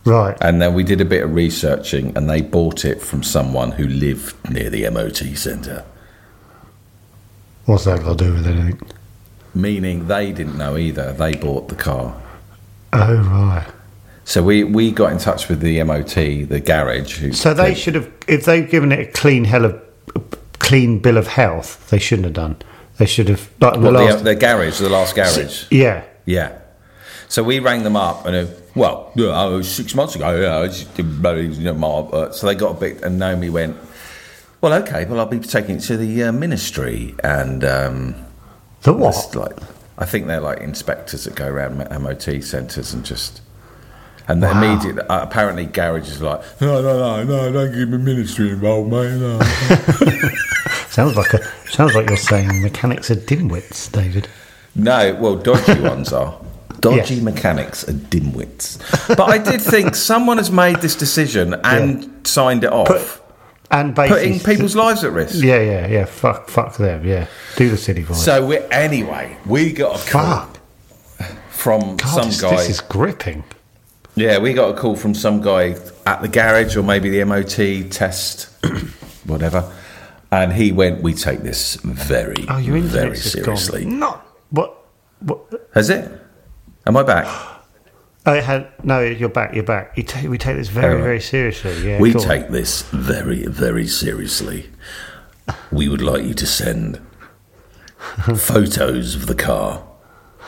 right. 0.04 0.36
And 0.42 0.62
then 0.62 0.74
we 0.74 0.84
did 0.84 1.00
a 1.00 1.06
bit 1.06 1.24
of 1.24 1.34
researching, 1.34 2.12
and 2.18 2.30
they 2.30 2.42
bought 2.42 2.84
it 2.84 3.02
from 3.02 3.24
someone 3.24 3.72
who 3.72 3.88
lived 3.88 4.36
near 4.50 4.70
the 4.70 4.90
MOT 4.90 5.38
centre. 5.38 5.86
What's 7.66 7.86
that 7.86 8.02
got 8.04 8.18
to 8.18 8.26
do 8.26 8.34
with 8.34 8.46
anything? 8.48 8.82
Meaning 9.56 10.08
they 10.08 10.32
didn't 10.32 10.58
know 10.58 10.78
either. 10.78 11.14
They 11.14 11.36
bought 11.36 11.70
the 11.70 11.76
car. 11.76 12.20
Oh 12.92 13.16
right. 13.16 13.68
So 14.26 14.42
we, 14.42 14.64
we 14.64 14.92
got 14.92 15.12
in 15.12 15.18
touch 15.18 15.50
with 15.50 15.60
the 15.60 15.84
MOT, 15.84 16.16
the 16.16 16.62
garage. 16.64 17.18
Who 17.18 17.34
So 17.34 17.54
they 17.54 17.74
should 17.74 17.96
have, 17.96 18.12
if 18.28 18.46
they've 18.46 18.70
given 18.70 18.92
it 18.92 19.10
a 19.10 19.12
clean 19.12 19.44
hell 19.44 19.66
of, 19.66 19.82
clean 20.60 21.00
bill 21.00 21.18
of 21.18 21.28
health, 21.28 21.90
they 21.90 22.00
shouldn't 22.00 22.26
have 22.26 22.34
done. 22.34 22.56
They 22.98 23.06
should 23.06 23.28
have 23.28 23.50
like 23.60 23.82
the 23.82 23.92
last. 23.92 24.20
the, 24.20 24.24
the 24.24 24.36
garage, 24.36 24.80
the 24.80 24.90
last 24.90 25.16
garage. 25.16 25.66
yeah, 25.72 26.04
Yeah. 26.26 26.60
So 27.28 27.44
we 27.44 27.60
rang 27.60 27.84
them 27.84 27.96
up 27.96 28.26
and, 28.26 28.36
uh, 28.36 28.52
well, 28.76 29.12
yeah, 29.16 29.30
uh, 29.30 29.64
six 29.64 29.94
months 29.96 30.16
ago, 30.16 30.40
yeah, 30.40 30.68
just 30.68 30.98
you 30.98 31.04
know, 31.74 32.10
uh, 32.10 32.32
so 32.32 32.48
they 32.48 32.56
got 32.56 32.78
a 32.78 32.80
bit, 32.80 33.04
and 33.04 33.20
Naomi 33.20 33.50
went, 33.50 33.76
well, 34.62 34.74
okay, 34.84 35.06
well, 35.06 35.20
I'll 35.20 35.26
be 35.26 35.40
taking 35.40 35.78
it 35.78 35.82
to 35.82 35.98
the 35.98 36.24
uh, 36.24 36.32
ministry. 36.32 37.16
And 37.24 37.64
um, 37.64 38.16
the 38.84 38.94
it's 38.96 39.34
what? 39.36 39.36
like, 39.36 39.58
I 39.98 40.06
think 40.06 40.28
they're 40.28 40.40
like 40.42 40.60
inspectors 40.60 41.24
that 41.26 41.36
go 41.36 41.48
around 41.48 41.78
MOT 41.78 42.42
centres 42.44 42.94
and 42.94 43.04
just. 43.06 43.42
And 44.28 44.42
Wow. 44.42 44.54
the 44.54 44.58
immediate, 44.74 45.06
uh, 45.10 45.20
apparently, 45.22 45.66
garages 45.66 46.22
are 46.22 46.38
like, 46.38 46.62
no, 46.62 46.82
no, 46.82 46.98
no, 46.98 47.24
no, 47.24 47.52
don't 47.52 47.74
give 47.74 47.90
me 47.90 47.98
ministry 47.98 48.52
involved, 48.52 48.90
mate. 48.90 49.20
No. 49.20 49.40
Sounds 50.90 51.16
like 51.18 51.34
a 51.34 51.44
sounds 51.70 51.96
like 51.96 52.08
you're 52.08 52.18
saying 52.18 52.62
mechanics 52.62 53.10
are 53.10 53.16
dimwits, 53.16 53.92
David. 53.92 54.28
No, 54.76 55.16
well, 55.16 55.36
dodgy 55.36 55.80
ones 55.82 56.14
are. 56.14 56.40
Dodgy 56.82 57.16
Yes. 57.16 57.24
mechanics 57.24 57.90
are 57.90 57.94
dimwits. 57.94 58.78
But 59.08 59.22
I 59.22 59.40
did 59.40 59.60
think 59.62 59.96
someone 59.96 60.38
has 60.38 60.52
made 60.52 60.78
this 60.82 60.96
decision 60.96 61.56
and 61.64 62.10
signed 62.26 62.64
it 62.64 62.72
off, 62.72 62.88
Put- 62.88 63.23
And 63.74 63.96
putting 63.96 64.40
people's 64.40 64.76
lives 64.76 65.04
at 65.04 65.12
risk. 65.12 65.44
Yeah, 65.44 65.60
yeah, 65.60 65.88
yeah. 65.88 66.06
Fuck, 66.06 66.48
fuck 66.50 66.78
them. 66.78 67.06
Yeah, 67.06 67.28
do 67.56 67.70
the 67.70 67.78
city 67.78 68.04
voice. 68.04 68.24
So 68.24 68.46
we, 68.46 68.60
anyway, 68.72 69.36
we 69.48 69.74
got 69.74 70.00
a 70.00 70.12
call 70.12 70.48
from 71.50 71.98
God, 71.98 72.08
some 72.08 72.28
this, 72.28 72.42
guy. 72.42 72.56
this 72.56 72.70
is 72.70 72.82
gripping. 72.82 73.44
Yeah, 74.16 74.38
we 74.38 74.54
got 74.54 74.78
a 74.78 74.80
call 74.80 74.96
from 74.96 75.16
some 75.16 75.42
guy 75.42 75.76
at 76.06 76.22
the 76.22 76.28
garage 76.28 76.78
or 76.78 76.84
maybe 76.84 77.10
the 77.10 77.24
MOT 77.26 77.90
test, 77.92 78.50
whatever. 79.26 79.74
And 80.32 80.54
he 80.54 80.72
went, 80.72 81.02
"We 81.02 81.14
take 81.16 81.40
this 81.42 81.76
very, 81.76 82.46
Oh, 82.48 82.60
very 82.60 83.18
seriously." 83.18 83.86
gone. 83.86 84.00
Not 84.00 84.26
what? 84.52 84.86
What? 85.20 85.70
Has 85.74 85.90
it? 85.90 86.12
Am 86.86 86.96
I 86.98 87.04
back? 87.04 87.50
Oh, 88.26 88.34
it 88.34 88.44
had, 88.44 88.72
no, 88.86 89.02
you're 89.02 89.28
back. 89.28 89.54
You're 89.54 89.64
back. 89.64 89.98
You 89.98 90.04
take, 90.04 90.30
we 90.30 90.38
take 90.38 90.56
this 90.56 90.70
very, 90.70 90.96
right. 90.96 91.04
very 91.04 91.20
seriously. 91.20 91.88
Yeah, 91.88 92.00
we 92.00 92.14
on. 92.14 92.22
take 92.22 92.50
this 92.50 92.84
very, 92.84 93.46
very 93.48 93.86
seriously. 93.86 94.70
We 95.72 95.90
would 95.90 96.02
like 96.02 96.24
you 96.24 96.34
to 96.36 96.46
send 96.46 97.02
photos 98.38 99.16
of 99.16 99.28
the 99.28 99.36
car. 99.36 99.86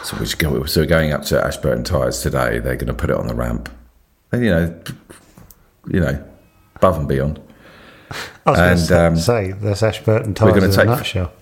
So 0.04 0.16
we're, 0.18 0.28
go, 0.38 0.66
so 0.66 0.82
we're 0.82 0.88
going 0.88 1.12
up 1.12 1.24
to 1.24 1.44
Ashburton 1.44 1.84
Tyres 1.84 2.22
today. 2.22 2.60
They're 2.60 2.76
going 2.76 2.88
to 2.88 2.94
put 2.94 3.10
it 3.10 3.18
on 3.18 3.28
the 3.28 3.36
ramp. 3.36 3.70
And, 4.32 4.44
you 4.44 4.52
know, 4.52 4.82
you 5.88 6.00
know, 6.00 6.24
above 6.78 6.98
and 6.98 7.08
beyond. 7.08 7.42
I 8.46 8.52
was 8.52 8.60
and, 8.60 8.90
going 8.90 9.06
um, 9.06 9.18
say 9.18 9.52
that's 9.52 9.84
Ashburton 9.84 10.34
Tires 10.34 10.54
we're 10.54 10.60
gonna 10.60 10.72
in 10.72 10.78
take- 10.78 10.86
a 10.86 10.96
nutshell. 10.96 11.34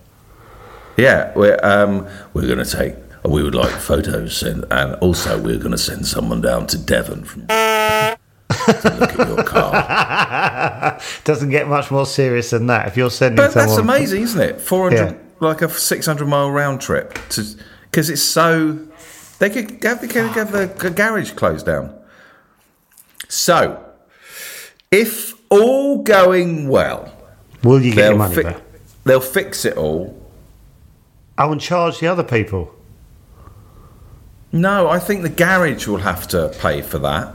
Yeah, 0.96 1.32
we're 1.34 1.58
um, 1.62 2.08
we're 2.32 2.46
going 2.46 2.64
to 2.64 2.64
take. 2.64 2.94
We 3.26 3.42
would 3.42 3.54
like 3.54 3.72
photos, 3.72 4.42
and, 4.42 4.64
and 4.70 4.94
also 4.96 5.40
we're 5.40 5.58
going 5.58 5.70
to 5.70 5.78
send 5.78 6.06
someone 6.06 6.40
down 6.42 6.66
to 6.68 6.78
Devon 6.78 7.24
from 7.24 7.46
to 7.48 8.16
look 8.98 9.18
at 9.18 9.28
your 9.28 9.42
car. 9.44 11.00
Doesn't 11.24 11.48
get 11.50 11.66
much 11.66 11.90
more 11.90 12.04
serious 12.04 12.50
than 12.50 12.66
that. 12.66 12.86
If 12.86 12.96
you're 12.98 13.10
sending 13.10 13.36
But 13.36 13.52
someone, 13.52 13.68
that's 13.68 13.78
amazing, 13.80 14.22
isn't 14.24 14.40
it? 14.40 14.60
Four 14.60 14.90
hundred, 14.90 15.12
Yeah. 15.12 15.18
like 15.40 15.62
a 15.62 15.70
six 15.70 16.04
hundred 16.04 16.26
mile 16.28 16.50
round 16.50 16.80
trip, 16.82 17.14
because 17.14 18.10
it's 18.10 18.22
so. 18.22 18.78
They 19.38 19.48
could 19.50 19.82
have, 19.82 20.00
they 20.02 20.06
could 20.08 20.26
have 20.32 20.52
the 20.52 20.90
garage 20.90 21.32
closed 21.32 21.64
down. 21.66 21.94
So, 23.28 23.84
if 24.90 25.32
all 25.50 26.02
going 26.02 26.68
well, 26.68 27.10
Will 27.62 27.80
you 27.82 27.94
get 27.94 27.96
your 27.96 28.08
they'll 28.10 28.18
money 28.18 28.34
fi- 28.34 28.42
back? 28.42 28.62
they'll 29.04 29.20
fix 29.20 29.64
it 29.64 29.76
all. 29.78 30.14
Oh, 30.20 31.42
I 31.42 31.46
will 31.46 31.56
charge 31.56 31.98
the 32.00 32.06
other 32.06 32.22
people. 32.22 32.70
No, 34.54 34.88
I 34.88 35.00
think 35.00 35.22
the 35.22 35.28
garage 35.28 35.88
will 35.88 35.98
have 35.98 36.28
to 36.28 36.54
pay 36.60 36.80
for 36.80 36.98
that. 37.00 37.34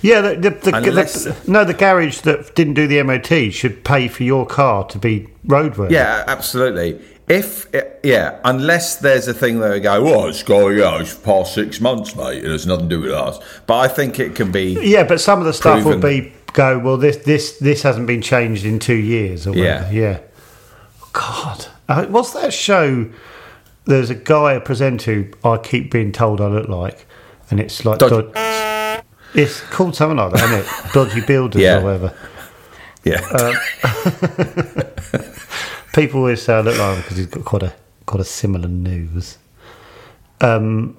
Yeah, 0.00 0.20
the, 0.22 0.36
the, 0.36 0.50
the, 0.70 0.76
Unless- 0.76 1.24
the- 1.24 1.36
no, 1.50 1.64
the 1.64 1.74
garage 1.74 2.20
that 2.22 2.54
didn't 2.54 2.74
do 2.74 2.86
the 2.86 3.02
MOT 3.02 3.52
should 3.52 3.84
pay 3.84 4.08
for 4.08 4.22
your 4.22 4.46
car 4.46 4.84
to 4.86 4.98
be 4.98 5.28
roadworthy. 5.46 5.90
Yeah, 5.90 6.24
absolutely. 6.26 6.98
If 7.28 7.68
yeah, 8.02 8.40
unless 8.44 8.96
there's 8.96 9.28
a 9.28 9.34
thing 9.34 9.60
where 9.60 9.68
they 9.68 9.80
go, 9.80 10.02
well, 10.02 10.26
it's 10.28 10.42
going, 10.42 10.78
yeah, 10.78 10.98
it's 11.00 11.14
past 11.14 11.54
six 11.54 11.80
months, 11.80 12.16
mate. 12.16 12.42
It 12.44 12.50
has 12.50 12.66
nothing 12.66 12.88
to 12.88 12.96
do 12.96 13.02
with 13.02 13.12
us. 13.12 13.38
But 13.66 13.78
I 13.78 13.88
think 13.88 14.18
it 14.18 14.34
can 14.34 14.50
be. 14.50 14.78
yeah, 14.82 15.04
but 15.04 15.20
some 15.20 15.38
of 15.40 15.44
the 15.44 15.52
stuff 15.52 15.84
will 15.84 16.00
be 16.00 16.32
go. 16.54 16.78
Well, 16.78 16.96
this 16.96 17.18
this 17.18 17.58
this 17.58 17.82
hasn't 17.82 18.06
been 18.08 18.22
changed 18.22 18.64
in 18.64 18.78
two 18.80 18.96
years 18.96 19.46
or 19.46 19.54
Yeah. 19.54 19.82
whatever. 19.82 19.94
Yeah. 19.94 20.18
God, 21.12 21.66
uh, 21.88 22.06
what's 22.06 22.32
that 22.32 22.52
show? 22.52 23.08
There's 23.86 24.10
a 24.10 24.14
guy, 24.14 24.52
a 24.54 24.60
presenter 24.60 25.14
who 25.14 25.26
I 25.48 25.56
keep 25.58 25.90
being 25.90 26.12
told 26.12 26.40
I 26.40 26.46
look 26.48 26.68
like, 26.68 27.06
and 27.50 27.58
it's 27.60 27.84
like 27.84 27.98
dod- 27.98 28.32
it's 29.34 29.60
called 29.62 29.94
something 29.96 30.16
like 30.18 30.32
that, 30.32 30.44
isn't 30.44 30.58
it? 30.60 30.66
Dodgy 30.92 31.20
builders 31.22 31.60
Yeah. 31.62 31.78
or 31.78 31.84
whatever. 31.84 32.14
Yeah, 33.02 33.20
People 35.94 36.20
always 36.20 36.42
say 36.42 36.54
I 36.54 36.60
look 36.60 36.78
like 36.78 36.96
him 36.96 37.02
because 37.02 37.16
he's 37.16 37.26
got 37.26 37.44
quite 37.44 37.62
a 37.64 37.72
quite 38.06 38.20
a 38.20 38.24
similar 38.24 38.68
nose. 38.68 39.38
Um, 40.40 40.96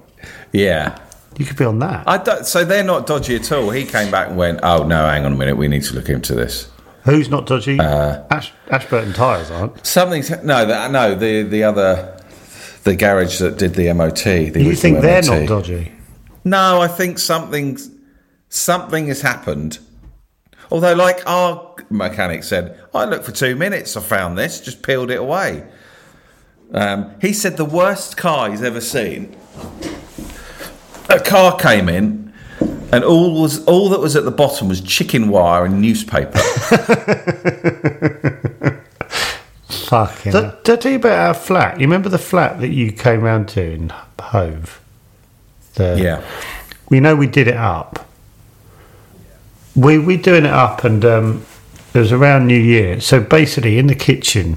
yeah. 0.52 0.98
you 1.38 1.44
could 1.46 1.56
be 1.56 1.64
on 1.64 1.78
that. 1.78 2.04
I 2.06 2.42
so 2.42 2.64
they're 2.64 2.84
not 2.84 3.06
dodgy 3.06 3.36
at 3.36 3.50
all. 3.52 3.70
He 3.70 3.84
came 3.84 4.10
back 4.10 4.28
and 4.28 4.36
went, 4.36 4.60
oh 4.62 4.84
no, 4.84 5.06
hang 5.06 5.24
on 5.24 5.32
a 5.32 5.36
minute, 5.36 5.56
we 5.56 5.68
need 5.68 5.82
to 5.84 5.94
look 5.94 6.08
into 6.08 6.34
this. 6.34 6.68
Who's 7.04 7.28
not 7.28 7.46
dodgy? 7.46 7.78
Uh, 7.80 8.22
Ash, 8.30 8.52
Ashburton 8.70 9.12
tyres 9.12 9.50
aren't. 9.50 9.84
Something's 9.86 10.30
no, 10.44 10.64
the, 10.66 10.88
no, 10.88 11.14
the 11.14 11.42
the 11.42 11.62
other, 11.64 12.20
the 12.84 12.96
garage 12.96 13.38
that 13.38 13.58
did 13.58 13.74
the 13.74 13.92
MOT. 13.92 14.24
The 14.24 14.30
You 14.30 14.70
original 14.70 14.74
think 14.74 15.00
they're 15.00 15.22
not 15.22 15.48
dodgy? 15.48 15.92
No, 16.44 16.80
I 16.80 16.88
think 16.88 17.18
something 17.18 17.78
something 18.48 19.08
has 19.08 19.22
happened. 19.22 19.78
Although, 20.70 20.94
like 20.94 21.22
our 21.26 21.74
mechanic 21.90 22.44
said, 22.44 22.78
I 22.94 23.04
looked 23.04 23.24
for 23.24 23.32
two 23.32 23.56
minutes, 23.56 23.96
I 23.96 24.00
found 24.00 24.38
this, 24.38 24.60
just 24.60 24.82
peeled 24.82 25.10
it 25.10 25.18
away. 25.18 25.64
Um, 26.72 27.14
he 27.20 27.32
said 27.32 27.56
the 27.58 27.64
worst 27.64 28.16
car 28.16 28.50
he's 28.50 28.62
ever 28.62 28.80
seen. 28.80 29.36
A 31.10 31.20
car 31.20 31.56
came 31.58 31.88
in, 31.90 32.32
and 32.92 33.04
all 33.04 33.38
was 33.40 33.62
all 33.66 33.90
that 33.90 34.00
was 34.00 34.16
at 34.16 34.24
the 34.24 34.30
bottom 34.30 34.68
was 34.68 34.80
chicken 34.80 35.28
wire 35.28 35.66
and 35.66 35.82
newspaper. 35.82 36.40
Fucking. 39.92 40.32
Did, 40.32 40.62
did 40.62 40.78
I 40.78 40.80
tell 40.80 40.92
you 40.92 40.96
about 40.96 41.18
our 41.28 41.34
flat? 41.34 41.78
You 41.78 41.86
remember 41.86 42.08
the 42.08 42.16
flat 42.16 42.60
that 42.60 42.68
you 42.68 42.92
came 42.92 43.20
round 43.20 43.46
to 43.48 43.62
in 43.62 43.92
Hove? 44.18 44.80
The, 45.74 45.98
Yeah. 46.00 46.24
we 46.88 46.98
know 46.98 47.14
we 47.14 47.26
did 47.26 47.46
it 47.46 47.58
up. 47.58 48.08
We 49.76 49.98
we 49.98 50.16
doing 50.16 50.46
it 50.46 50.50
up, 50.50 50.84
and 50.84 51.04
um, 51.04 51.44
it 51.92 51.98
was 51.98 52.10
around 52.10 52.46
New 52.46 52.58
Year. 52.58 53.00
So 53.02 53.20
basically, 53.20 53.76
in 53.76 53.86
the 53.86 53.94
kitchen, 53.94 54.56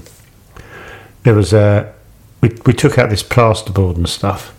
there 1.24 1.34
was 1.34 1.52
a 1.52 1.92
we 2.40 2.56
we 2.64 2.72
took 2.72 2.96
out 2.96 3.10
this 3.10 3.22
plasterboard 3.22 3.96
and 3.96 4.08
stuff. 4.08 4.54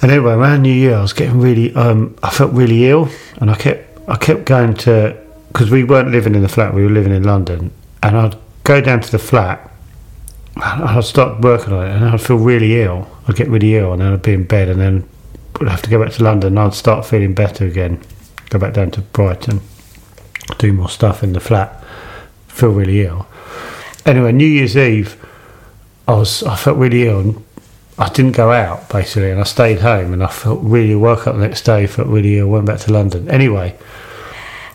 And 0.00 0.10
anyway, 0.10 0.32
around 0.32 0.62
New 0.62 0.72
Year, 0.72 0.96
I 0.96 1.02
was 1.02 1.12
getting 1.12 1.38
really 1.38 1.74
um, 1.74 2.16
I 2.22 2.30
felt 2.30 2.54
really 2.54 2.86
ill, 2.88 3.10
and 3.36 3.50
I 3.50 3.56
kept 3.56 4.08
I 4.08 4.16
kept 4.16 4.46
going 4.46 4.72
to 4.86 5.14
because 5.52 5.70
we 5.70 5.84
weren't 5.84 6.10
living 6.12 6.34
in 6.34 6.40
the 6.40 6.48
flat, 6.48 6.72
we 6.72 6.82
were 6.82 6.90
living 6.90 7.12
in 7.12 7.24
London, 7.24 7.72
and 8.02 8.16
I'd 8.16 8.36
go 8.68 8.82
down 8.82 9.00
to 9.00 9.10
the 9.10 9.18
flat. 9.18 9.70
and 10.56 10.84
I'd 10.84 11.04
start 11.04 11.40
working 11.40 11.72
on 11.72 11.86
it, 11.86 11.96
and 11.96 12.04
I'd 12.04 12.20
feel 12.20 12.36
really 12.36 12.82
ill. 12.82 13.08
I'd 13.26 13.34
get 13.34 13.48
really 13.48 13.74
ill, 13.76 13.94
and 13.94 14.02
then 14.02 14.12
I'd 14.12 14.22
be 14.22 14.34
in 14.34 14.44
bed, 14.44 14.68
and 14.68 14.78
then 14.78 15.08
I'd 15.60 15.68
have 15.68 15.82
to 15.82 15.90
go 15.90 16.04
back 16.04 16.12
to 16.14 16.22
London. 16.22 16.48
and 16.48 16.58
I'd 16.58 16.74
start 16.74 17.06
feeling 17.06 17.32
better 17.32 17.66
again. 17.66 17.98
Go 18.50 18.58
back 18.58 18.74
down 18.74 18.90
to 18.92 19.00
Brighton, 19.00 19.60
do 20.58 20.72
more 20.72 20.90
stuff 20.90 21.22
in 21.22 21.32
the 21.32 21.40
flat. 21.40 21.82
Feel 22.48 22.70
really 22.70 23.02
ill. 23.02 23.26
Anyway, 24.04 24.32
New 24.32 24.46
Year's 24.46 24.76
Eve, 24.76 25.16
I 26.06 26.12
was 26.12 26.42
I 26.42 26.56
felt 26.56 26.76
really 26.76 27.06
ill. 27.06 27.20
And 27.20 27.44
I 27.98 28.08
didn't 28.10 28.32
go 28.32 28.52
out 28.52 28.88
basically, 28.90 29.30
and 29.30 29.40
I 29.40 29.44
stayed 29.44 29.80
home. 29.80 30.12
And 30.12 30.22
I 30.22 30.28
felt 30.28 30.60
really 30.62 30.94
woke 30.94 31.26
up 31.26 31.36
the 31.36 31.40
next 31.40 31.62
day, 31.62 31.86
felt 31.86 32.08
really 32.08 32.38
ill. 32.38 32.48
Went 32.48 32.66
back 32.66 32.80
to 32.80 32.92
London. 32.92 33.30
Anyway, 33.30 33.76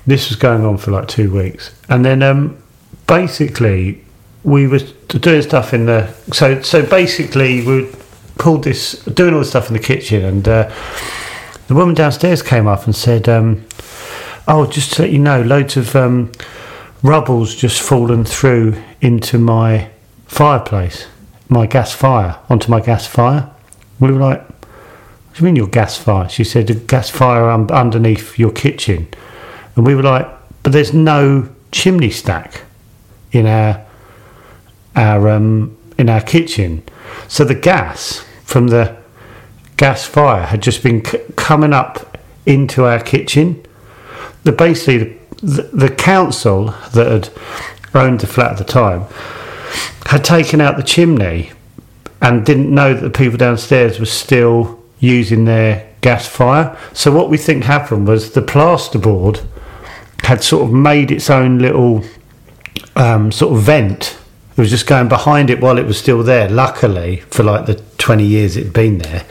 this 0.08 0.30
was 0.30 0.38
going 0.38 0.66
on 0.66 0.78
for 0.78 0.90
like 0.92 1.08
two 1.08 1.32
weeks, 1.32 1.72
and 1.90 2.04
then 2.06 2.24
um, 2.24 2.63
basically 3.08 4.04
we 4.44 4.68
were 4.68 4.80
doing 5.08 5.42
stuff 5.42 5.74
in 5.74 5.86
the 5.86 6.12
so 6.32 6.62
so 6.62 6.86
basically 6.86 7.66
we 7.66 7.90
pulled 8.38 8.64
this 8.64 9.04
doing 9.06 9.34
all 9.34 9.40
the 9.40 9.46
stuff 9.46 9.68
in 9.70 9.74
the 9.74 9.80
kitchen 9.80 10.24
and 10.24 10.48
uh, 10.48 10.72
the 11.68 11.76
woman 11.76 11.96
downstairs 11.96 12.42
came 12.42 12.68
up 12.68 12.86
and 12.86 12.96
said 12.96 13.30
um, 13.30 13.66
oh 14.48 14.66
just 14.66 14.94
to 14.94 15.04
let 15.04 15.12
you 15.12 15.20
know 15.20 15.42
loads 15.42 15.78
of 15.78 15.96
um, 15.96 16.32
rubble's 17.02 17.56
just 17.56 17.82
fallen 17.82 18.26
through 18.26 18.76
into 19.02 19.38
my 19.38 19.90
fireplace 20.26 21.08
my 21.54 21.68
gas 21.68 21.94
fire 21.94 22.40
onto 22.50 22.70
my 22.70 22.82
gas 22.82 23.06
fire. 23.06 23.50
We 24.00 24.12
were 24.12 24.20
like 24.20 24.42
what 24.42 25.38
do 25.38 25.40
you 25.40 25.46
mean 25.46 25.56
your 25.56 25.68
gas 25.68 25.98
fire? 25.98 26.30
She 26.30 26.44
said 26.44 26.70
a 26.70 26.76
gas 26.76 27.10
fire 27.10 27.50
um, 27.50 27.68
underneath 27.72 28.38
your 28.38 28.52
kitchen. 28.52 29.08
And 29.76 29.86
we 29.86 29.96
were 29.96 30.04
like 30.04 30.28
but 30.64 30.72
there's 30.74 30.94
no 30.94 31.50
chimney 31.72 32.10
stack 32.10 32.64
in 33.34 33.46
our 33.46 33.86
our 34.96 35.30
um, 35.30 35.76
in 35.98 36.10
our 36.10 36.22
kitchen. 36.22 36.84
So 37.28 37.44
the 37.44 37.56
gas 37.56 38.24
from 38.44 38.68
the 38.68 38.96
gas 39.76 40.06
fire 40.06 40.46
had 40.46 40.62
just 40.62 40.82
been 40.84 41.04
c- 41.04 41.20
coming 41.36 41.74
up 41.74 42.18
into 42.46 42.86
our 42.86 43.00
kitchen. 43.00 43.66
The 44.44 44.52
basically 44.52 45.18
the, 45.42 45.64
the 45.74 45.90
council 45.90 46.74
that 46.94 47.08
had 47.08 47.30
owned 47.94 48.22
the 48.22 48.28
flat 48.28 48.52
at 48.52 48.58
the 48.58 48.64
time 48.64 49.06
had 50.06 50.24
taken 50.24 50.62
out 50.62 50.78
the 50.78 50.84
chimney 50.84 51.52
and 52.22 52.46
didn't 52.46 52.74
know 52.74 52.94
that 52.94 53.02
the 53.02 53.10
people 53.10 53.38
downstairs 53.38 54.00
were 54.00 54.06
still 54.06 54.82
using 55.00 55.46
their 55.46 55.90
gas 56.02 56.28
fire. 56.28 56.78
So 56.94 57.12
what 57.12 57.30
we 57.30 57.38
think 57.38 57.64
happened 57.64 58.08
was 58.08 58.32
the 58.32 58.42
plasterboard 58.42 59.46
had 60.24 60.44
sort 60.44 60.64
of 60.64 60.72
made 60.72 61.12
its 61.12 61.30
own 61.30 61.60
little 61.60 62.04
um, 62.96 63.32
sort 63.32 63.56
of 63.58 63.64
vent. 63.64 64.18
It 64.52 64.58
was 64.62 64.70
just 64.70 64.86
going 64.86 65.08
behind 65.10 65.50
it 65.50 65.60
while 65.62 65.78
it 65.80 65.86
was 65.86 65.98
still 65.98 66.22
there. 66.24 66.48
Luckily, 66.50 67.18
for 67.32 67.44
like 67.44 67.66
the 67.66 67.76
twenty 67.98 68.26
years 68.26 68.56
it 68.56 68.66
had 68.66 68.74
been 68.74 69.00
there, 69.00 69.26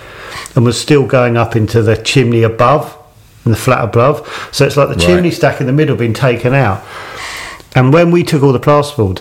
and 0.56 0.64
was 0.64 0.80
still 0.80 1.06
going 1.06 1.36
up 1.36 1.54
into 1.54 1.80
the 1.82 1.96
chimney 1.96 2.42
above 2.42 2.96
and 3.44 3.52
the 3.54 3.58
flat 3.58 3.84
above. 3.84 4.48
So 4.52 4.66
it's 4.66 4.76
like 4.76 4.88
the 4.88 4.94
Right. 4.94 5.04
chimney 5.06 5.30
stack 5.30 5.60
in 5.60 5.66
the 5.66 5.72
middle 5.72 5.96
being 5.96 6.12
taken 6.14 6.54
out. 6.54 6.82
And 7.74 7.92
when 7.92 8.10
we 8.10 8.22
took 8.24 8.42
all 8.42 8.52
the 8.52 8.60
plasterboard, 8.60 9.20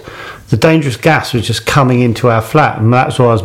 the 0.50 0.58
dangerous 0.58 0.98
gas 0.98 1.34
was 1.34 1.46
just 1.48 1.66
coming 1.66 2.02
into 2.02 2.30
our 2.30 2.42
flat, 2.42 2.80
and 2.80 2.92
that's 2.92 3.18
why 3.20 3.26
I 3.28 3.34
was 3.34 3.44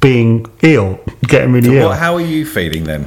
being 0.00 0.46
ill, 0.62 0.98
getting 1.28 1.52
really 1.52 1.68
So 1.68 1.74
ill. 1.74 1.88
what, 1.90 1.98
how 1.98 2.14
are 2.14 2.20
you 2.20 2.46
feeling 2.46 2.84
then? 2.84 3.06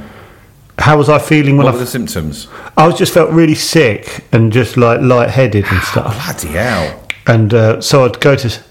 How 0.78 0.98
was 0.98 1.08
I 1.08 1.18
feeling 1.18 1.56
when 1.56 1.66
What 1.66 1.74
I? 1.74 1.78
were 1.78 1.84
the 1.84 1.90
symptoms? 1.90 2.48
I 2.76 2.86
was 2.86 2.96
just 2.98 3.14
felt 3.14 3.30
really 3.30 3.54
sick 3.54 4.24
and 4.32 4.52
just 4.52 4.76
like 4.76 5.00
lightheaded 5.00 5.64
and 5.70 5.80
stuff. 5.82 6.14
Bloody 6.24 6.48
hell! 6.58 7.00
And 7.26 7.54
uh, 7.54 7.80
so 7.80 8.04
I'd 8.04 8.20
go 8.20 8.34
to, 8.36 8.62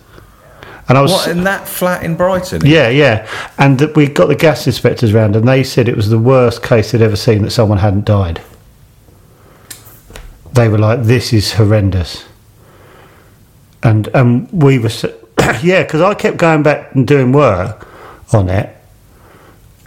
and 0.90 0.98
I 0.98 1.02
was 1.02 1.12
What 1.12 1.28
in 1.30 1.44
that 1.46 1.68
flat 1.68 2.04
in 2.04 2.16
Brighton? 2.16 2.62
yeah, 2.66 2.90
yeah, 2.90 3.28
and 3.58 3.80
that 3.80 3.96
we 3.96 4.08
got 4.08 4.28
the 4.28 4.36
gas 4.36 4.68
inspectors 4.68 5.14
round, 5.14 5.36
and 5.36 5.48
they 5.48 5.64
said 5.64 5.88
it 5.88 5.96
was 5.96 6.10
the 6.10 6.20
worst 6.20 6.62
case 6.62 6.92
they'd 6.92 7.02
ever 7.02 7.16
seen 7.16 7.42
that 7.44 7.52
someone 7.52 7.80
hadn't 7.80 8.06
died. 8.06 8.42
They 10.52 10.68
were 10.68 10.78
like, 10.78 11.04
"This 11.04 11.34
is 11.34 11.54
horrendous," 11.54 12.26
and 13.82 14.08
and 14.14 14.48
we 14.52 14.78
were, 14.78 14.90
yeah, 15.64 15.82
because 15.84 16.02
I 16.02 16.14
kept 16.14 16.38
going 16.38 16.62
back 16.64 16.94
and 16.94 17.08
doing 17.08 17.32
work 17.32 17.88
on 18.34 18.50
it, 18.50 18.76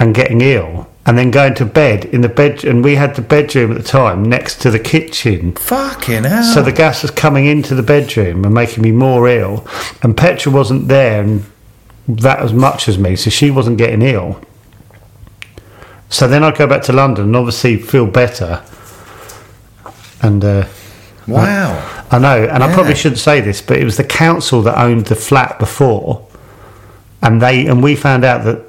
and 0.01 0.13
getting 0.15 0.41
ill, 0.41 0.89
and 1.07 1.17
then 1.17 1.31
going 1.31 1.55
to 1.55 1.65
bed 1.65 2.05
in 2.07 2.21
the 2.21 2.29
bed, 2.29 2.65
and 2.65 2.83
we 2.83 2.97
had 2.97 3.15
the 3.15 3.23
bedroom 3.23 3.71
at 3.71 3.79
the 3.79 3.85
time 3.85 4.25
next 4.25 4.61
to 4.63 4.73
the 4.73 4.79
kitchen. 4.81 5.53
Fucking 5.53 6.25
hell! 6.25 6.43
So 6.43 6.63
the 6.63 6.73
gas 6.73 7.03
was 7.03 7.13
coming 7.13 7.47
into 7.47 7.77
the 7.77 7.83
bedroom 7.83 8.45
and 8.45 8.53
making 8.53 8.83
me 8.83 8.91
more 8.91 9.29
ill. 9.29 9.65
And 10.03 10.17
Petra 10.17 10.51
wasn't 10.51 10.89
there 10.89 11.23
and 11.23 11.45
that 12.09 12.41
as 12.41 12.53
much 12.53 12.89
as 12.89 12.99
me, 12.99 13.15
so 13.15 13.31
she 13.31 13.53
wasn't 13.53 13.79
getting 13.79 14.03
ill. 14.03 14.41
So 16.09 16.27
then 16.27 16.43
I'd 16.43 16.57
go 16.57 16.67
back 16.67 16.83
to 16.83 16.93
London 16.93 17.27
and 17.27 17.37
obviously 17.37 17.77
feel 17.77 18.07
better. 18.07 18.65
And 20.23 20.45
uh, 20.45 20.67
wow. 21.29 22.05
I 22.11 22.19
know, 22.19 22.45
and 22.45 22.65
I 22.65 22.73
probably 22.73 22.95
shouldn't 22.97 23.21
say 23.21 23.41
this, 23.41 23.63
but 23.63 23.79
it 23.79 23.85
was 23.85 23.97
the 23.97 24.05
council 24.05 24.63
that 24.63 24.77
owned 24.77 25.07
the 25.07 25.17
flat 25.17 25.59
before, 25.59 26.27
and 27.23 27.41
they 27.41 27.67
and 27.67 27.81
we 27.81 27.95
found 27.95 28.25
out 28.25 28.45
that 28.45 28.66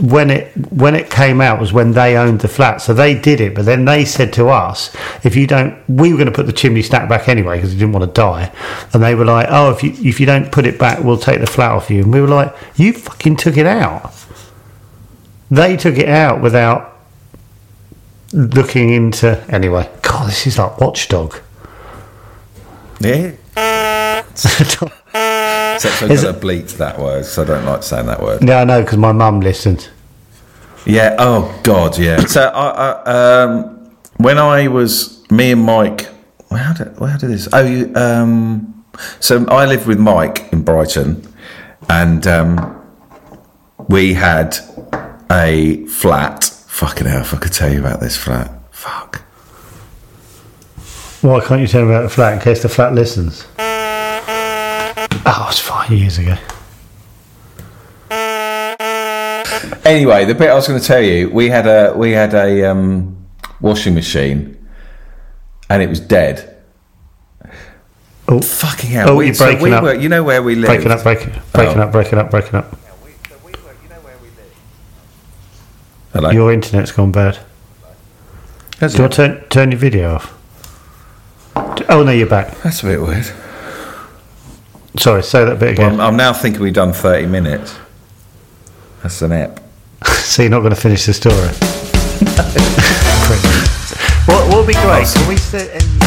when 0.00 0.30
it 0.30 0.52
when 0.72 0.94
it 0.94 1.08
came 1.08 1.40
out 1.40 1.60
was 1.60 1.72
when 1.72 1.92
they 1.92 2.16
owned 2.16 2.40
the 2.40 2.48
flat, 2.48 2.82
so 2.82 2.92
they 2.92 3.18
did 3.18 3.40
it. 3.40 3.54
But 3.54 3.64
then 3.64 3.84
they 3.84 4.04
said 4.04 4.32
to 4.34 4.48
us, 4.48 4.94
if 5.24 5.36
you 5.36 5.46
don't, 5.46 5.76
we 5.88 6.10
were 6.10 6.16
going 6.16 6.26
to 6.26 6.32
put 6.32 6.46
the 6.46 6.52
chimney 6.52 6.82
stack 6.82 7.08
back 7.08 7.28
anyway 7.28 7.56
because 7.56 7.72
we 7.72 7.78
didn't 7.78 7.92
want 7.92 8.04
to 8.04 8.12
die, 8.12 8.52
and 8.92 9.02
they 9.02 9.14
were 9.14 9.24
like, 9.24 9.46
oh, 9.50 9.70
if 9.70 9.82
you 9.82 9.92
if 10.08 10.20
you 10.20 10.26
don't 10.26 10.52
put 10.52 10.66
it 10.66 10.78
back, 10.78 11.02
we'll 11.02 11.18
take 11.18 11.40
the 11.40 11.46
flat 11.46 11.70
off 11.70 11.90
you. 11.90 12.02
And 12.02 12.12
we 12.12 12.20
were 12.20 12.28
like, 12.28 12.54
you 12.76 12.92
fucking 12.92 13.36
took 13.36 13.56
it 13.56 13.66
out. 13.66 14.12
They 15.50 15.76
took 15.76 15.96
it 15.96 16.08
out 16.08 16.42
without 16.42 16.98
looking 18.32 18.90
into 18.90 19.42
anyway. 19.48 19.90
God, 20.02 20.28
this 20.28 20.46
is 20.46 20.58
like 20.58 20.80
Watchdog. 20.80 21.36
Yeah. 23.00 23.32
Except 25.84 26.02
I'm 26.02 26.08
going 26.08 26.34
to 26.34 26.40
bleep 26.40 26.76
that 26.76 26.98
word, 26.98 27.24
so 27.24 27.42
I 27.42 27.44
don't 27.44 27.64
like 27.64 27.82
saying 27.82 28.06
that 28.06 28.22
word. 28.22 28.46
Yeah, 28.46 28.60
I 28.60 28.64
know 28.64 28.82
because 28.82 28.98
my 28.98 29.10
mum 29.10 29.40
listened. 29.40 29.88
Yeah. 30.86 31.16
Oh 31.18 31.60
God. 31.64 31.98
Yeah. 31.98 32.24
So 32.26 32.42
I, 32.42 32.92
I 32.92 33.42
um, 33.42 33.96
when 34.18 34.38
I 34.38 34.68
was 34.68 35.28
me 35.30 35.52
and 35.52 35.62
Mike. 35.62 36.08
How 36.50 36.72
did 36.72 36.96
how 36.98 37.16
did 37.16 37.30
this? 37.30 37.48
Oh, 37.52 37.64
you, 37.64 37.92
um, 37.96 38.84
so 39.18 39.44
I 39.48 39.66
lived 39.66 39.86
with 39.86 39.98
Mike 39.98 40.52
in 40.52 40.62
Brighton, 40.62 41.26
and 41.88 42.26
um, 42.26 42.86
we 43.88 44.14
had 44.14 44.56
a 45.30 45.84
flat. 45.86 46.44
Fucking 46.44 47.06
hell! 47.06 47.22
If 47.22 47.34
I 47.34 47.38
could 47.38 47.52
tell 47.52 47.72
you 47.72 47.80
about 47.80 48.00
this 48.00 48.16
flat, 48.16 48.50
fuck. 48.70 49.22
Why 51.22 51.40
can't 51.40 51.60
you 51.60 51.66
tell 51.66 51.84
me 51.84 51.90
about 51.90 52.02
the 52.02 52.08
flat 52.08 52.34
in 52.34 52.40
case 52.40 52.62
the 52.62 52.68
flat 52.68 52.94
listens? 52.94 53.46
Oh, 55.34 55.46
it's 55.48 55.58
five 55.60 55.90
years 55.90 56.18
ago. 56.18 56.36
Anyway, 59.84 60.24
the 60.26 60.34
bit 60.34 60.50
I 60.50 60.54
was 60.54 60.68
going 60.68 60.78
to 60.80 60.86
tell 60.86 61.00
you, 61.00 61.30
we 61.30 61.48
had 61.48 61.66
a 61.66 61.94
we 61.96 62.12
had 62.12 62.34
a 62.34 62.70
um, 62.70 63.16
washing 63.60 63.94
machine, 63.94 64.56
and 65.70 65.82
it 65.82 65.88
was 65.88 66.00
dead. 66.00 66.56
Oh, 68.28 68.40
Fucking 68.40 68.90
hell! 68.90 69.10
Oh, 69.10 69.16
we, 69.16 69.26
you're 69.26 69.34
so 69.34 69.46
breaking 69.46 69.62
we 69.62 69.72
up. 69.72 69.82
were, 69.82 69.94
you 69.94 70.08
know 70.08 70.22
where 70.22 70.42
we 70.42 70.54
live. 70.54 70.66
breaking 70.68 70.90
up, 70.92 71.02
breaking, 71.02 71.32
breaking 71.52 71.78
Oh. 71.78 71.82
up, 71.84 71.92
breaking 71.92 72.18
up, 72.18 72.30
breaking 72.30 72.54
up. 72.54 72.78
Hello. 76.12 76.30
Your 76.30 76.52
internet's 76.52 76.92
gone 76.92 77.10
bad. 77.10 77.38
That's, 78.78 78.92
Do 78.94 78.98
you 78.98 79.02
want 79.04 79.14
to 79.14 79.28
turn, 79.28 79.48
turn 79.48 79.70
your 79.72 79.80
video 79.80 80.14
off? 80.16 80.38
Oh 81.88 82.02
no, 82.04 82.12
you're 82.12 82.28
back. 82.28 82.54
that's 82.62 82.82
a 82.82 82.86
bit 82.86 83.00
weird. 83.00 83.32
Sorry, 84.96 85.22
say 85.22 85.44
that 85.44 85.58
bit 85.58 85.78
Well, 85.78 85.88
again. 85.88 86.00
I'm, 86.00 86.12
I'm 86.12 86.16
now 86.16 86.32
thinking 86.32 86.60
we've 86.62 86.74
done 86.74 86.92
30 86.92 87.26
minutes. 87.26 87.74
That's 89.02 89.20
an 89.22 89.32
app. 89.32 89.60
so 90.06 90.42
you're 90.42 90.50
not 90.50 90.60
going 90.60 90.74
to 90.74 90.80
finish 90.80 91.06
the 91.06 91.14
story. 91.14 91.36
what 94.26 94.48
what 94.48 94.56
would 94.58 94.66
be 94.66 94.74
great? 94.74 95.06
Can 95.08 95.28
we 95.28 95.36
sit 95.36 95.70
and 95.72 96.01